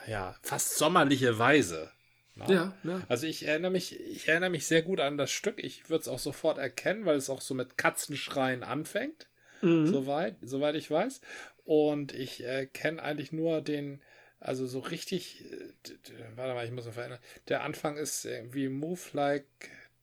[0.08, 1.92] ja, fast sommerliche Weise.
[2.36, 2.46] Ne?
[2.50, 3.02] Ja, ja.
[3.10, 5.64] Also ich erinnere mich, ich erinnere mich sehr gut an das Stück.
[5.64, 9.28] Ich würde es auch sofort erkennen, weil es auch so mit Katzenschreien anfängt.
[9.62, 9.88] Mhm.
[9.88, 11.22] Soweit, soweit ich weiß.
[11.64, 14.02] Und ich äh, kenne eigentlich nur den,
[14.44, 15.94] also so richtig, äh,
[16.36, 17.20] warte mal, ich muss noch verändern.
[17.48, 19.46] Der Anfang ist wie Move Like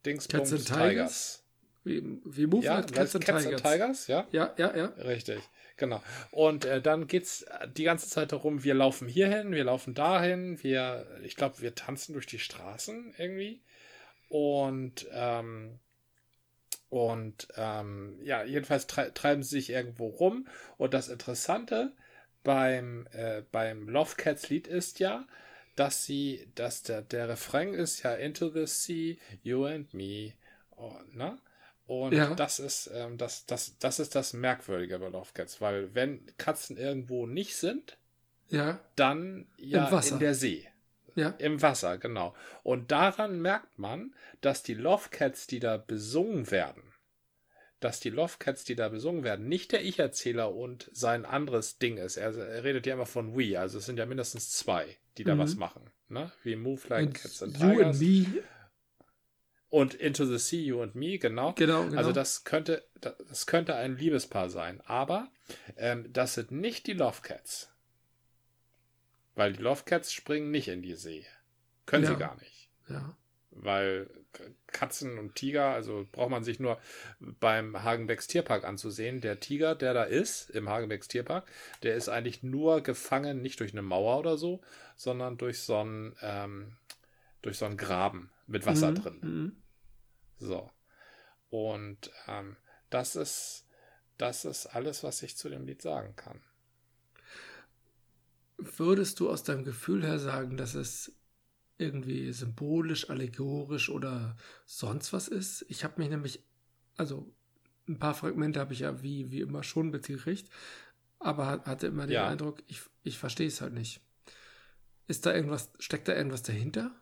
[0.07, 0.67] Dingsbums Tigers.
[0.67, 1.45] Tigers.
[1.85, 3.63] Wie, wie Move ja, Like Cats, and, Cats Tigers.
[3.63, 4.27] and Tigers, ja?
[4.33, 4.87] Ja, ja, ja.
[4.87, 5.41] Richtig,
[5.77, 6.03] genau.
[6.31, 7.45] Und äh, dann es
[7.77, 12.15] die ganze Zeit darum, wir laufen hierhin, wir laufen dahin, wir, ich glaube, wir tanzen
[12.15, 13.61] durch die Straßen irgendwie.
[14.31, 15.79] Und, ähm,
[16.89, 20.49] und ähm, ja, jedenfalls tre treiben sie sich irgendwo rum.
[20.79, 21.93] Und das Interessante
[22.43, 25.27] beim, äh, beim Love Cats Lied ist ja,
[25.77, 30.33] dass sie, dass der, der Refrain ist ja Into the Sea, You and Me.
[30.77, 31.39] Oh, ne?
[31.87, 32.35] Und ja.
[32.35, 36.77] das ist, ähm, das, das, das ist das Merkwürdige bei Love Cats, weil wenn Katzen
[36.77, 37.99] irgendwo nicht sind,
[38.49, 38.79] ja.
[38.95, 40.69] dann ja in der See.
[41.17, 41.31] Ja.
[41.39, 42.35] Im Wasser, genau.
[42.63, 46.90] Und daran merkt man, dass die Love Cats, die da besungen werden,
[47.81, 51.97] dass die Love Cats, die da besungen werden, nicht der Ich-Erzähler und sein anderes Ding
[51.97, 52.17] ist.
[52.17, 55.35] Er, er, redet ja immer von We, also es sind ja mindestens zwei, die da
[55.35, 55.39] mhm.
[55.41, 55.91] was machen.
[56.09, 56.31] Ne?
[56.43, 57.87] Wie Move Like und Cats and You Tigers.
[57.87, 58.43] and Me.
[59.71, 61.53] Und Into the Sea, You and Me, genau.
[61.55, 61.97] Genau, genau.
[61.97, 64.81] Also das könnte, das könnte ein Liebespaar sein.
[64.85, 65.31] Aber
[65.77, 67.73] ähm, das sind nicht die Love Cats.
[69.37, 71.25] Weil die Love Cats springen nicht in die See.
[71.87, 72.11] Können ja.
[72.11, 72.69] sie gar nicht.
[72.89, 73.17] Ja
[73.51, 74.09] weil
[74.69, 76.79] Katzen und Tiger, also braucht man sich nur
[77.19, 79.21] beim Hagenbecks Tierpark anzusehen.
[79.21, 81.51] Der Tiger, der da ist, im Hagenbecks Tierpark,
[81.83, 84.61] der ist eigentlich nur gefangen, nicht durch eine Mauer oder so,
[84.97, 86.77] sondern durch so einen, ähm,
[87.43, 88.95] durch so einen Graben mit Wasser mhm.
[88.95, 89.19] drin.
[89.23, 89.57] Mhm.
[90.39, 90.71] So.
[91.51, 92.57] Und ähm,
[92.89, 93.67] das ist,
[94.19, 96.41] das ist alles, was ich zu dem Lied sagen kann.
[98.57, 101.13] Würdest du aus deinem Gefühl her sagen, dass es
[101.81, 105.65] irgendwie symbolisch, allegorisch oder sonst was ist.
[105.69, 106.45] Ich habe mich nämlich,
[106.97, 107.33] also
[107.89, 110.51] ein paar Fragmente habe ich ja wie, wie immer schon mitgekriegt,
[111.19, 112.29] aber hatte immer den ja.
[112.29, 114.01] Eindruck, ich, ich verstehe es halt nicht.
[115.09, 116.95] Ist da irgendwas, steckt da irgendwas dahinter?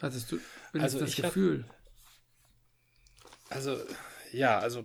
[0.00, 0.38] Hattest du
[0.74, 1.64] also das Gefühl?
[3.48, 3.78] Hab, also,
[4.32, 4.84] ja, also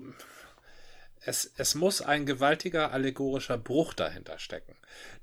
[1.23, 4.75] es, es muss ein gewaltiger allegorischer Bruch dahinter stecken.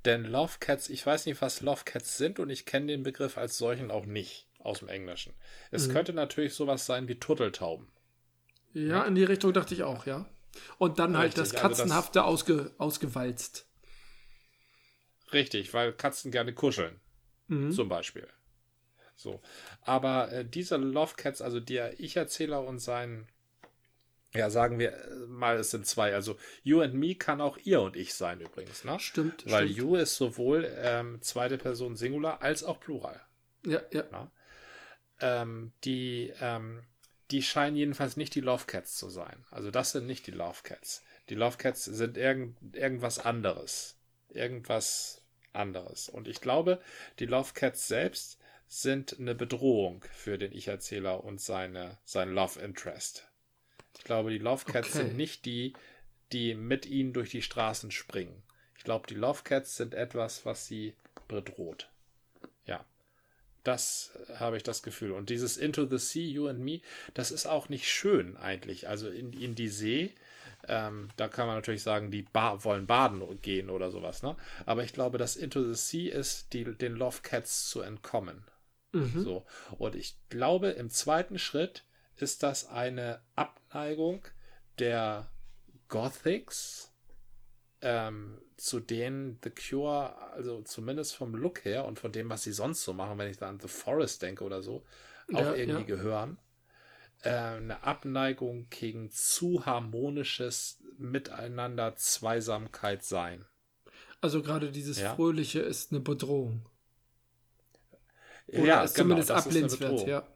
[0.05, 3.37] Denn Love Cats, ich weiß nicht, was Love Cats sind und ich kenne den Begriff
[3.37, 5.35] als solchen auch nicht aus dem Englischen.
[5.71, 5.93] Es mhm.
[5.93, 7.89] könnte natürlich sowas sein wie Turteltauben.
[8.75, 10.27] Ja, in die Richtung dachte ich auch, ja.
[10.79, 13.67] Und dann halt Richtig, das Katzenhafte also das, ausge, ausgewalzt.
[15.33, 17.01] Richtig, weil Katzen gerne kuscheln.
[17.49, 17.73] Mhm.
[17.73, 18.29] Zum Beispiel.
[19.17, 19.41] So.
[19.83, 23.27] Aber äh, diese Love Cats, also der Ich-Erzähler und sein,
[24.35, 26.15] ja, sagen wir äh, mal, es sind zwei.
[26.15, 28.99] Also You and Me kann auch ihr und ich sein übrigens, ne?
[29.01, 29.45] Stimmt.
[29.47, 29.79] Weil stimmt.
[29.79, 33.21] You ist sowohl ähm, zweite Person Singular als auch Plural.
[33.65, 34.03] Ja, ja.
[34.11, 34.31] Ne?
[35.21, 36.85] Ähm, die, ähm,
[37.31, 39.45] die scheinen jedenfalls nicht die Love Cats zu sein.
[39.51, 41.03] Also das sind nicht die Love Cats.
[41.29, 43.97] Die Love Cats sind irgend, irgendwas anderes.
[44.29, 45.23] Irgendwas
[45.53, 46.09] anderes.
[46.09, 46.81] Und ich glaube,
[47.19, 53.28] die Love Cats selbst sind eine Bedrohung für den Ich-Erzähler und seine, sein Love Interest.
[54.09, 55.05] Ich glaube, die Love Cats okay.
[55.05, 55.75] sind nicht die,
[56.33, 58.43] die mit ihnen durch die Straßen springen.
[58.79, 60.95] Ich glaube, die Love Cats sind etwas, was sie
[61.29, 61.91] bedroht.
[62.65, 62.87] Ja.
[63.65, 65.13] Das habe ich das Gefühl.
[65.13, 66.81] Und dieses Into the Sea, You and Me,
[67.13, 68.89] das ist auch nicht schön eigentlich.
[68.89, 70.15] Also in, in die See,
[70.67, 74.23] ähm, da kann man natürlich sagen, die ba wollen baden gehen oder sowas.
[74.23, 74.37] Ne?
[74.65, 78.43] Aber ich glaube, das Into the Sea ist, die, den Love Cats zu entkommen.
[78.93, 79.23] Mhm.
[79.23, 79.45] So.
[79.77, 81.85] Und ich glaube, im zweiten Schritt
[82.23, 84.23] ist das eine Abneigung
[84.79, 85.29] der
[85.89, 86.93] Gothics,
[87.81, 92.53] ähm, zu denen The Cure, also zumindest vom Look her und von dem, was sie
[92.53, 94.85] sonst so machen, wenn ich da an The Forest denke oder so,
[95.33, 95.87] auch ja, irgendwie ja.
[95.87, 96.39] gehören.
[97.23, 103.45] Äh, eine Abneigung gegen zu harmonisches Miteinander, Zweisamkeit sein.
[104.21, 105.15] Also gerade dieses ja?
[105.15, 106.67] Fröhliche ist eine Bedrohung.
[108.49, 110.27] Oder ja, ist genau, zumindest ablehnenswert, ja.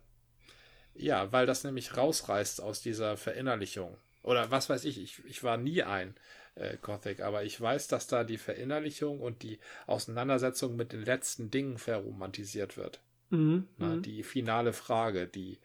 [0.95, 3.97] Ja, weil das nämlich rausreißt aus dieser Verinnerlichung.
[4.23, 6.15] Oder was weiß ich, ich, ich war nie ein
[6.55, 11.51] äh, Gothic, aber ich weiß, dass da die Verinnerlichung und die Auseinandersetzung mit den letzten
[11.51, 13.01] Dingen verromantisiert wird.
[13.31, 14.03] Mhm, Na, mhm.
[14.03, 15.59] die finale Frage, die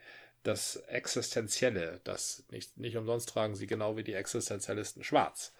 [0.43, 5.53] das Existenzielle, das nicht, nicht umsonst tragen sie genau wie die Existenzialisten schwarz.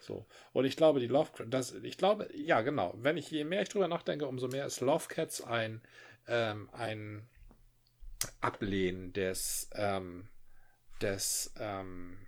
[0.00, 0.26] So.
[0.52, 2.92] Und ich glaube, die Love, das, ich glaube, ja, genau.
[2.96, 5.80] Wenn ich, je mehr ich drüber nachdenke, umso mehr ist Love Cats ein,
[6.26, 7.28] ähm, ein
[8.40, 10.28] Ablehnen des, ähm,
[11.00, 12.18] des ähm,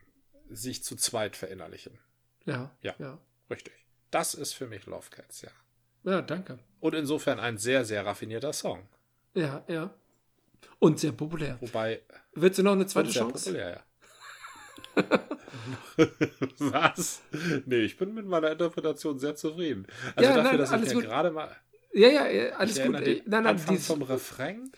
[0.51, 1.99] sich zu zweit verinnerlichen.
[2.47, 2.95] Ja, ja.
[2.99, 3.19] Ja.
[3.51, 3.75] Richtig.
[4.11, 5.51] Das ist für mich Love Cats, ja.
[6.05, 6.59] Ja, danke.
[6.81, 8.87] Und insofern ein sehr, sehr raffinierter Song.
[9.35, 9.95] Ja, ja.
[10.79, 11.57] Und sehr populär.
[11.61, 12.03] Wobei.
[12.35, 13.45] Willst du noch eine zweite sehr Chance?
[13.45, 13.85] Populär, ja.
[16.59, 17.23] Was?
[17.67, 19.87] Nee, ich bin mit meiner Interpretation sehr zufrieden.
[20.15, 21.57] Also ja, dafür, nein, dass ich ja gerade mal.
[21.93, 22.93] Ja, ja, alles gut.
[22.93, 24.71] Nein, nein, Anfang vom Refrain.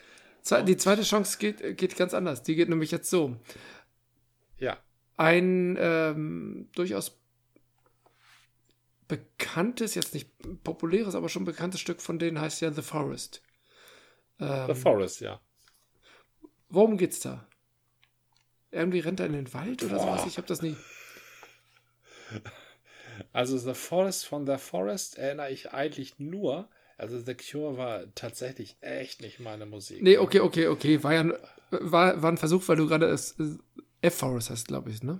[0.49, 2.43] Die zweite Chance geht, geht ganz anders.
[2.43, 3.37] Die geht nämlich jetzt so.
[4.57, 4.77] Ja.
[5.17, 7.17] Ein ähm, durchaus
[9.07, 10.29] bekanntes, jetzt nicht
[10.63, 13.41] populäres, aber schon bekanntes Stück von denen heißt ja The Forest.
[14.39, 15.39] Ähm, The Forest, ja.
[16.69, 17.47] Worum geht's da?
[18.71, 20.17] Irgendwie rennt er in den Wald oder Boah.
[20.17, 20.25] sowas?
[20.27, 20.75] Ich habe das nie.
[23.31, 28.75] Also The Forest von The Forest erinnere ich eigentlich nur also The Cure war tatsächlich
[28.81, 30.01] echt nicht meine Musik.
[30.01, 31.03] Nee, okay, okay, okay.
[31.03, 31.33] War ja
[31.69, 33.35] war, war ein Versuch, weil du gerade es
[34.01, 35.19] F-Forest hast, glaube ich, ne?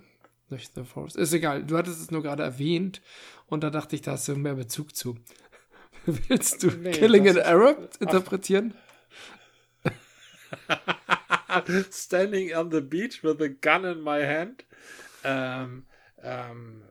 [0.50, 1.16] Nicht The Forest.
[1.16, 1.64] Ist egal.
[1.64, 3.02] Du hattest es nur gerade erwähnt
[3.46, 5.18] und da dachte ich, da hast du mehr Bezug zu.
[6.06, 8.74] Willst du nee, Killing an Arab interpretieren?
[11.92, 14.64] Standing on the beach with a gun in my hand.
[15.22, 15.84] Ähm,
[16.22, 16.82] ähm,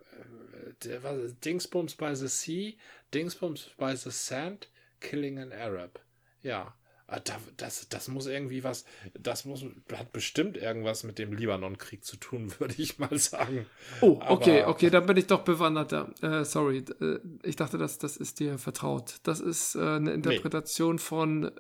[1.44, 2.78] Dingsbums by the Sea,
[3.12, 4.68] Dingsbums by the Sand.
[5.00, 6.00] Killing an Arab.
[6.42, 6.74] Ja.
[7.10, 7.22] Ah,
[7.56, 8.84] das, das muss irgendwie was,
[9.14, 13.66] das muss, hat bestimmt irgendwas mit dem Libanon-Krieg zu tun, würde ich mal sagen.
[14.02, 16.14] Oh, okay, Aber, okay, dann bin ich doch bewanderter.
[16.22, 19.20] Äh, sorry, äh, ich dachte, das, das ist dir vertraut.
[19.24, 21.02] Das ist äh, eine Interpretation nee.
[21.02, 21.52] von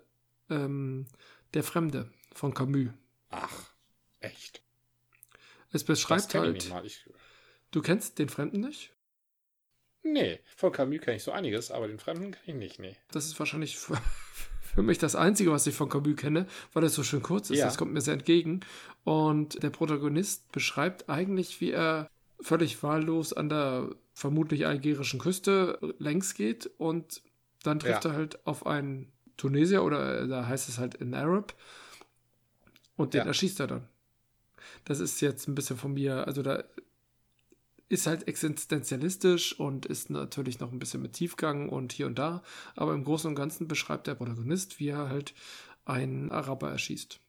[0.49, 1.07] ähm,
[1.53, 2.89] Der Fremde von Camus.
[3.29, 3.73] Ach,
[4.19, 4.61] echt?
[5.71, 6.73] Es beschreibt halt.
[6.83, 7.09] Ich,
[7.71, 8.93] du kennst den Fremden nicht?
[10.14, 12.95] Nee, von Camus kenne ich so einiges, aber den Fremden kenne ich nicht, nee.
[13.12, 13.97] Das ist wahrscheinlich für,
[14.62, 17.60] für, mich das Einzige, was ich von Camus kenne, weil es so schön kurz ist.
[17.60, 17.66] Ja.
[17.66, 18.62] Das kommt mir sehr entgegen.
[19.03, 26.34] Und der Protagonist beschreibt eigentlich, wie er völlig wahllos an der vermutlich algerischen Küste längs
[26.34, 27.22] geht und
[27.64, 28.12] dann trifft ja.
[28.12, 31.53] er halt auf einen Tunesier oder äh, da heißt es halt in Arab
[32.95, 33.26] und den ja.
[33.26, 33.88] erschießt er dann.
[34.86, 36.64] Das ist jetzt ein bisschen von mir, also da
[37.89, 42.43] ist halt existenzialistisch und ist natürlich noch ein bisschen mit Tiefgang und hier und da,
[42.75, 45.09] aber im Großen und Ganzen beschreibt der Protagonist, wie er
[45.85, 47.19] einen Araber erschießt.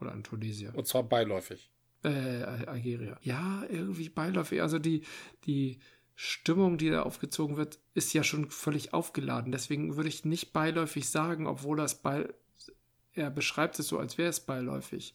[0.00, 0.72] Oder einen Tunesier.
[0.76, 1.70] Und zwar beiläufig.
[2.04, 3.18] Äh, Algeria.
[3.22, 4.62] Ja, irgendwie beiläufig.
[4.62, 5.02] Also die,
[5.44, 5.80] die
[6.14, 9.50] Stimmung, die da aufgezogen wird, ist ja schon völlig aufgeladen.
[9.50, 12.28] Deswegen würde ich nicht beiläufig sagen, obwohl das bei,
[13.14, 15.14] er beschreibt es so, als wäre es beiläufig.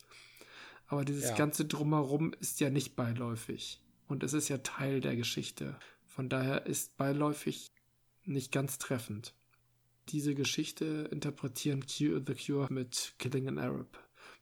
[0.87, 1.35] Aber dieses ja.
[1.35, 3.82] ganze Drumherum ist ja nicht beiläufig.
[4.13, 5.75] Und es ist ja Teil der Geschichte.
[6.05, 7.71] Von daher ist beiläufig
[8.25, 9.33] nicht ganz treffend.
[10.09, 13.97] Diese Geschichte interpretieren Q The Cure mit Killing an Arab.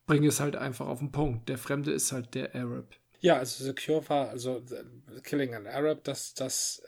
[0.06, 1.48] Bringen es halt einfach auf den Punkt.
[1.48, 2.94] Der Fremde ist halt der Arab.
[3.22, 4.62] Ja, also The Cure war, also
[5.24, 6.84] Killing an Arab, das, das,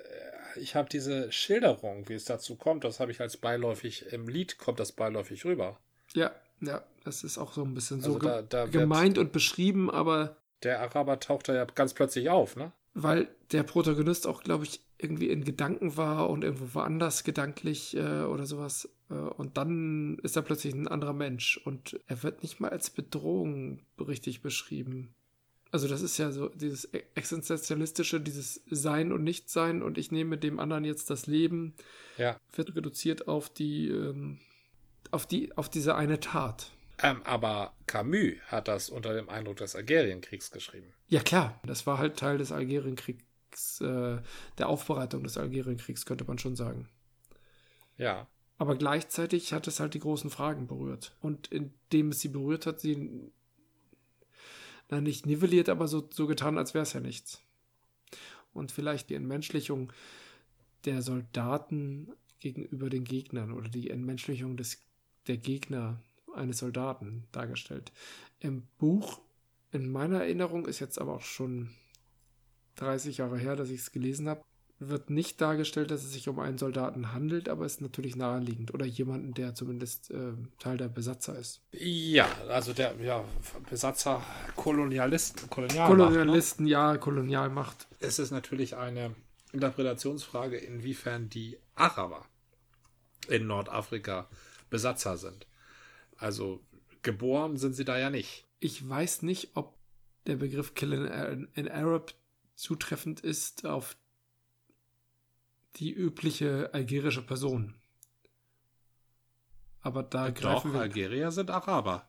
[0.56, 4.28] äh, ich habe diese Schilderung, wie es dazu kommt, das habe ich als beiläufig, im
[4.28, 5.80] Lied kommt das beiläufig rüber.
[6.16, 9.90] Ja, ja, das ist auch so ein bisschen so also da, da gemeint und beschrieben,
[9.90, 10.36] aber.
[10.64, 12.72] Der Araber taucht da ja ganz plötzlich auf, ne?
[12.94, 18.22] Weil der Protagonist auch, glaube ich, irgendwie in Gedanken war und irgendwo woanders gedanklich äh,
[18.22, 18.90] oder sowas.
[19.10, 22.90] Äh, und dann ist er plötzlich ein anderer Mensch und er wird nicht mal als
[22.90, 25.14] Bedrohung richtig beschrieben.
[25.72, 30.38] Also das ist ja so dieses e-, existenzialistische, dieses Sein und Nichtsein und ich nehme
[30.38, 31.74] dem anderen jetzt das Leben,
[32.18, 32.40] ja.
[32.56, 34.40] wird reduziert auf die, ähm,
[35.10, 36.70] auf die, auf diese eine Tat.
[37.00, 40.94] Ähm, aber Camus hat das unter dem Eindruck des Algerienkriegs geschrieben.
[41.08, 44.22] Ja klar, das war halt Teil des Algerienkriegs, äh,
[44.58, 46.88] der Aufbereitung des Algerienkriegs, könnte man schon sagen.
[47.98, 48.28] Ja.
[48.58, 51.16] Aber gleichzeitig hat es halt die großen Fragen berührt.
[51.22, 53.32] Und indem es sie berührt hat, sie
[54.90, 57.42] na, nicht nivelliert, aber so, so getan, als wäre es ja nichts.
[58.54, 59.92] Und vielleicht die Entmenschlichung
[60.86, 64.84] der Soldaten gegenüber den Gegnern oder die Entmenschlichung des,
[65.28, 66.00] der Gegner
[66.34, 67.92] eines Soldaten dargestellt.
[68.40, 69.20] Im Buch,
[69.72, 71.70] in meiner Erinnerung, ist jetzt aber auch schon
[72.76, 74.44] 30 Jahre her, dass ich es gelesen habe,
[74.80, 78.86] wird nicht dargestellt, dass es sich um einen Soldaten handelt, aber ist natürlich naheliegend oder
[78.86, 81.62] jemanden, der zumindest äh, Teil der Besatzer ist.
[81.72, 83.24] Ja, also der ja,
[83.70, 84.22] Besatzer,
[84.56, 86.06] Kolonialisten, Kolonialmacht, ne?
[86.06, 86.72] Kolonialisten, ne?
[86.72, 87.88] ja, Kolonialmacht.
[88.00, 89.16] Es ist natürlich eine
[89.52, 92.26] Interpretationsfrage, inwiefern die Araber
[93.30, 94.28] in Nordafrika
[94.70, 95.46] Besatzer sind.
[96.24, 96.62] Also
[97.02, 98.46] geboren sind sie da ja nicht.
[98.62, 99.78] Ich weiß nicht, ob
[100.26, 100.94] der Begriff Kill
[101.54, 102.14] in Arab
[102.56, 103.98] zutreffend ist auf
[105.76, 107.76] die übliche algerische Person.
[109.82, 110.80] Aber da Doch, greifen wir.
[110.80, 112.08] Algerier sind Araber.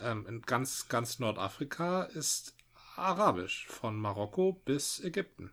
[0.00, 2.56] Ähm, in ganz, ganz Nordafrika ist
[2.96, 5.52] Arabisch, von Marokko bis Ägypten.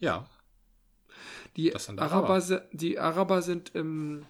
[0.00, 0.28] Ja.
[1.54, 2.02] Die Araber.
[2.02, 2.68] Araber.
[2.72, 4.26] die Araber sind im,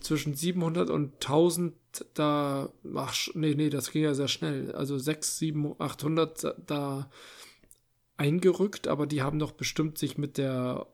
[0.00, 1.74] zwischen 700 und 1000
[2.14, 4.72] da, ach, nee, nee, das ging ja sehr schnell.
[4.72, 7.10] Also 6, 7, 800 da
[8.16, 10.86] eingerückt, aber die haben doch bestimmt sich mit der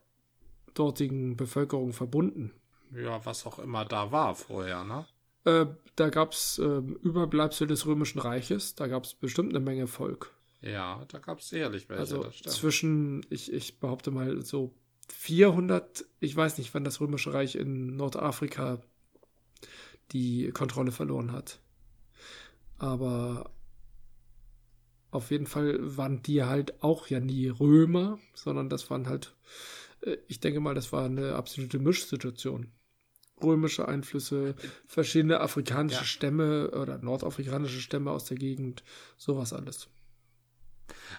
[0.75, 2.53] dortigen Bevölkerung verbunden.
[2.93, 5.07] Ja, was auch immer da war vorher, ne?
[5.45, 6.63] Äh, da gab es äh,
[7.03, 10.33] Überbleibsel des Römischen Reiches, da gab es bestimmt eine Menge Volk.
[10.63, 12.01] Ja, da gab es sicherlich welche.
[12.01, 14.75] Also zwischen, ich, ich behaupte mal so
[15.09, 18.81] 400, ich weiß nicht, wann das Römische Reich in Nordafrika
[20.13, 21.61] die Kontrolle verloren hat.
[22.79, 23.51] Aber
[25.11, 29.37] auf jeden Fall waren die halt auch ja nie Römer, sondern das waren halt,
[30.03, 32.73] äh, ich denke mal, das war eine absolute Mischsituation.
[33.43, 34.55] Römische Einflüsse,
[34.87, 36.05] verschiedene afrikanische ja.
[36.05, 38.85] Stämme oder nordafrikanische Stämme aus der Gegend,
[39.17, 39.89] sowas alles.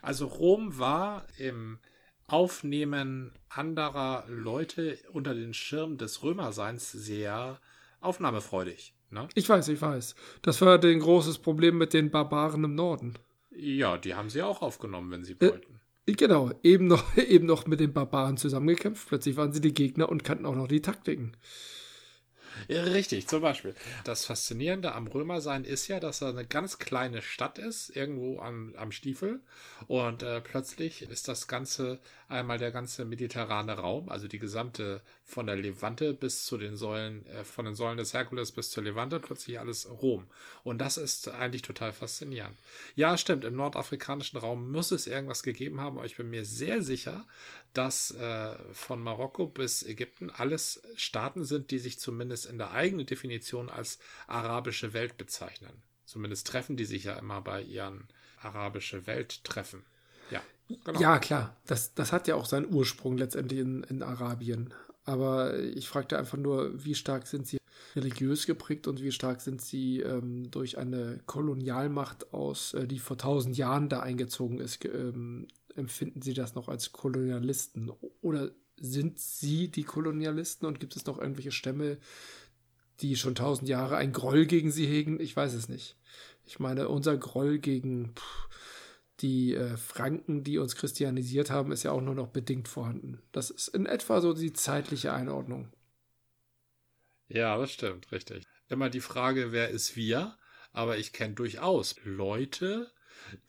[0.01, 1.79] Also Rom war im
[2.27, 7.59] Aufnehmen anderer Leute unter den Schirm des Römerseins sehr
[8.05, 8.93] aufnahmefreudig.
[9.11, 9.27] Ne?
[9.35, 10.15] Ich weiß, ich weiß.
[10.41, 13.15] Das war ein großes Problem mit den Barbaren im Norden.
[13.51, 15.79] Ja, die haben sie auch aufgenommen, wenn sie äh, wollten.
[16.05, 19.07] Genau, eben noch, eben noch mit den Barbaren zusammengekämpft.
[19.07, 21.35] Plötzlich waren sie die Gegner und kannten auch noch die Taktiken.
[22.69, 23.75] Richtig, zum Beispiel.
[24.03, 28.73] Das Faszinierende am Römersein ist ja, dass er eine ganz kleine Stadt ist, irgendwo am,
[28.77, 29.41] am Stiefel.
[29.87, 35.47] Und äh, plötzlich ist das Ganze einmal der ganze mediterrane Raum, also die gesamte von
[35.47, 39.19] der Levante bis zu den Säulen, äh, von den Säulen des Herkules bis zur Levante,
[39.19, 40.27] plötzlich alles Rom.
[40.63, 42.55] Und das ist eigentlich total faszinierend.
[42.95, 46.83] Ja, stimmt, im nordafrikanischen Raum muss es irgendwas gegeben haben, aber ich bin mir sehr
[46.83, 47.25] sicher,
[47.73, 53.07] dass äh, von Marokko bis Ägypten alles Staaten sind, die sich zumindest in der eigenen
[53.07, 55.81] Definition als arabische Welt bezeichnen.
[56.05, 58.07] Zumindest treffen die sich ja immer bei ihren
[58.41, 59.83] arabische Welt treffen.
[60.29, 60.41] Ja,
[60.85, 60.99] genau.
[60.99, 61.57] ja klar.
[61.65, 64.71] Das, das hat ja auch seinen Ursprung letztendlich in, in Arabien.
[65.05, 67.57] Aber ich fragte einfach nur, wie stark sind sie
[67.95, 73.17] religiös geprägt und wie stark sind sie ähm, durch eine Kolonialmacht aus, äh, die vor
[73.17, 77.91] tausend Jahren da eingezogen ist, ähm, empfinden Sie das noch als Kolonialisten?
[78.21, 81.97] Oder sind Sie die Kolonialisten und gibt es noch irgendwelche Stämme,
[83.01, 85.19] die schon tausend Jahre ein Groll gegen Sie hegen?
[85.19, 85.97] Ich weiß es nicht.
[86.45, 88.49] Ich meine, unser Groll gegen pff,
[89.21, 93.21] die äh, Franken, die uns christianisiert haben, ist ja auch nur noch bedingt vorhanden.
[93.31, 95.71] Das ist in etwa so die zeitliche Einordnung.
[97.27, 98.43] Ja, das stimmt, richtig.
[98.67, 100.37] Immer die Frage, wer ist wir?
[100.73, 102.91] Aber ich kenne durchaus Leute,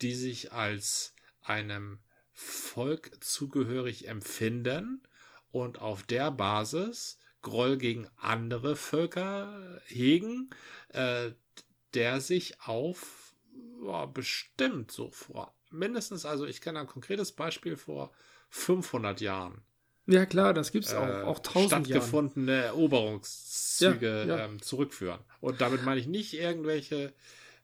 [0.01, 1.99] die sich als einem
[2.33, 5.03] Volk zugehörig empfinden
[5.51, 10.51] und auf der Basis Groll gegen andere Völker hegen,
[10.89, 11.31] äh,
[11.95, 13.35] der sich auf
[14.13, 18.13] bestimmt so vor mindestens, also ich kenne ein konkretes Beispiel vor
[18.51, 19.63] 500 Jahren.
[20.07, 22.65] Ja, klar, das gibt es auch, äh, auch tausend stattgefundene Jahren.
[22.67, 24.45] Eroberungszüge Ja, ja.
[24.45, 25.19] Ähm, zurückführen.
[25.41, 27.13] Und damit meine ich nicht irgendwelche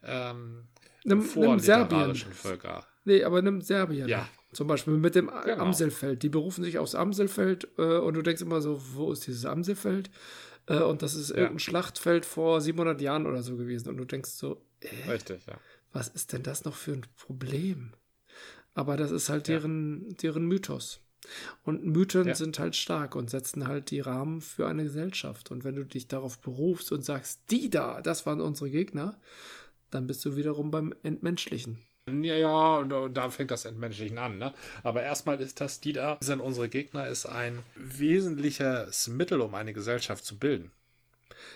[0.03, 0.65] ähm,
[1.05, 2.15] Nimm, nimm Serbien.
[2.15, 2.87] Völker.
[3.05, 4.09] Nee, aber nimm Serbien.
[4.09, 4.29] Ja.
[4.53, 5.63] Zum Beispiel mit dem Genau.
[5.65, 6.23] Amselfeld.
[6.23, 10.11] Die berufen sich aufs Amselfeld äh, und du denkst immer so, wo ist dieses Amselfeld?
[10.67, 13.89] Äh, und das ist irgendein Schlachtfeld vor 700 Jahren oder so gewesen.
[13.89, 15.55] Und du denkst so, äh, Richtig, ja.
[15.93, 17.93] Was ist denn das noch für ein Problem?
[18.75, 19.57] Aber das ist halt Ja.
[19.59, 21.01] deren, deren Mythos.
[21.63, 22.35] Und Mythen Ja.
[22.35, 25.51] sind halt stark und setzen halt die Rahmen für eine Gesellschaft.
[25.51, 29.21] Und wenn du dich darauf berufst und sagst, die da, das waren unsere Gegner,
[29.91, 31.79] dann bist du wiederum beim Entmenschlichen.
[32.09, 34.53] Ja, ja, und, da fängt das Entmenschlichen an, ne?
[34.83, 39.73] Aber erstmal ist das, die da sind unsere Gegner, ist ein wesentliches Mittel, um eine
[39.73, 40.73] Gesellschaft zu bilden.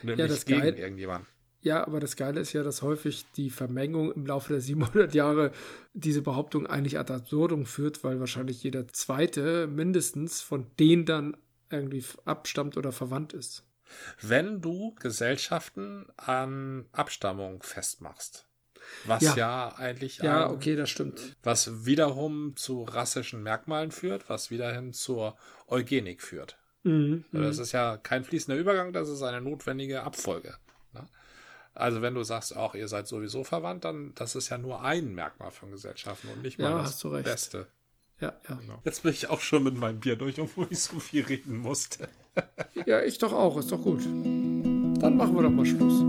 [0.02, 1.26] Nämlich das gegen Geil- irgendjemanden.
[1.66, 5.50] Ja, aber das Geile ist ja, dass häufig die Vermengung im Laufe der 700 Jahre
[5.94, 11.36] diese Behauptung eigentlich ad absurdum führt, weil wahrscheinlich jeder Zweite mindestens von denen dann
[11.68, 13.64] irgendwie abstammt oder verwandt ist.
[14.22, 18.46] Wenn du Gesellschaften an Abstammung festmachst,
[19.04, 19.36] was Ja.
[19.36, 21.36] ja, eigentlich Ja, ein- okay, das stimmt.
[21.42, 25.36] was wiederum zu rassischen Merkmalen führt, was wiederhin zur
[25.66, 26.58] Eugenik führt.
[26.84, 27.24] Mhm.
[27.32, 30.54] Das ist ja kein fließender Übergang, das ist eine notwendige Abfolge.
[31.76, 35.14] Also wenn du sagst, auch ihr seid sowieso verwandt, dann das ist ja nur ein
[35.14, 37.24] Merkmal von Gesellschaften und nicht mal Ja, das hast du recht.
[37.24, 37.66] Beste.
[38.20, 38.58] Ja, ja.
[38.84, 42.08] Jetzt bin ich auch schon mit meinem Bier durch, obwohl ich so viel reden musste.
[42.86, 44.04] Ja, ich doch auch, ist doch gut.
[44.04, 46.02] Dann machen wir doch mal Schluss.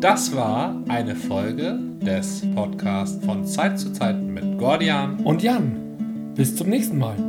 [0.00, 5.20] Das war eine Folge des Podcasts von Zeit zu Zeit mit Gordian.
[5.24, 7.27] Und Jan, bis zum nächsten Mal.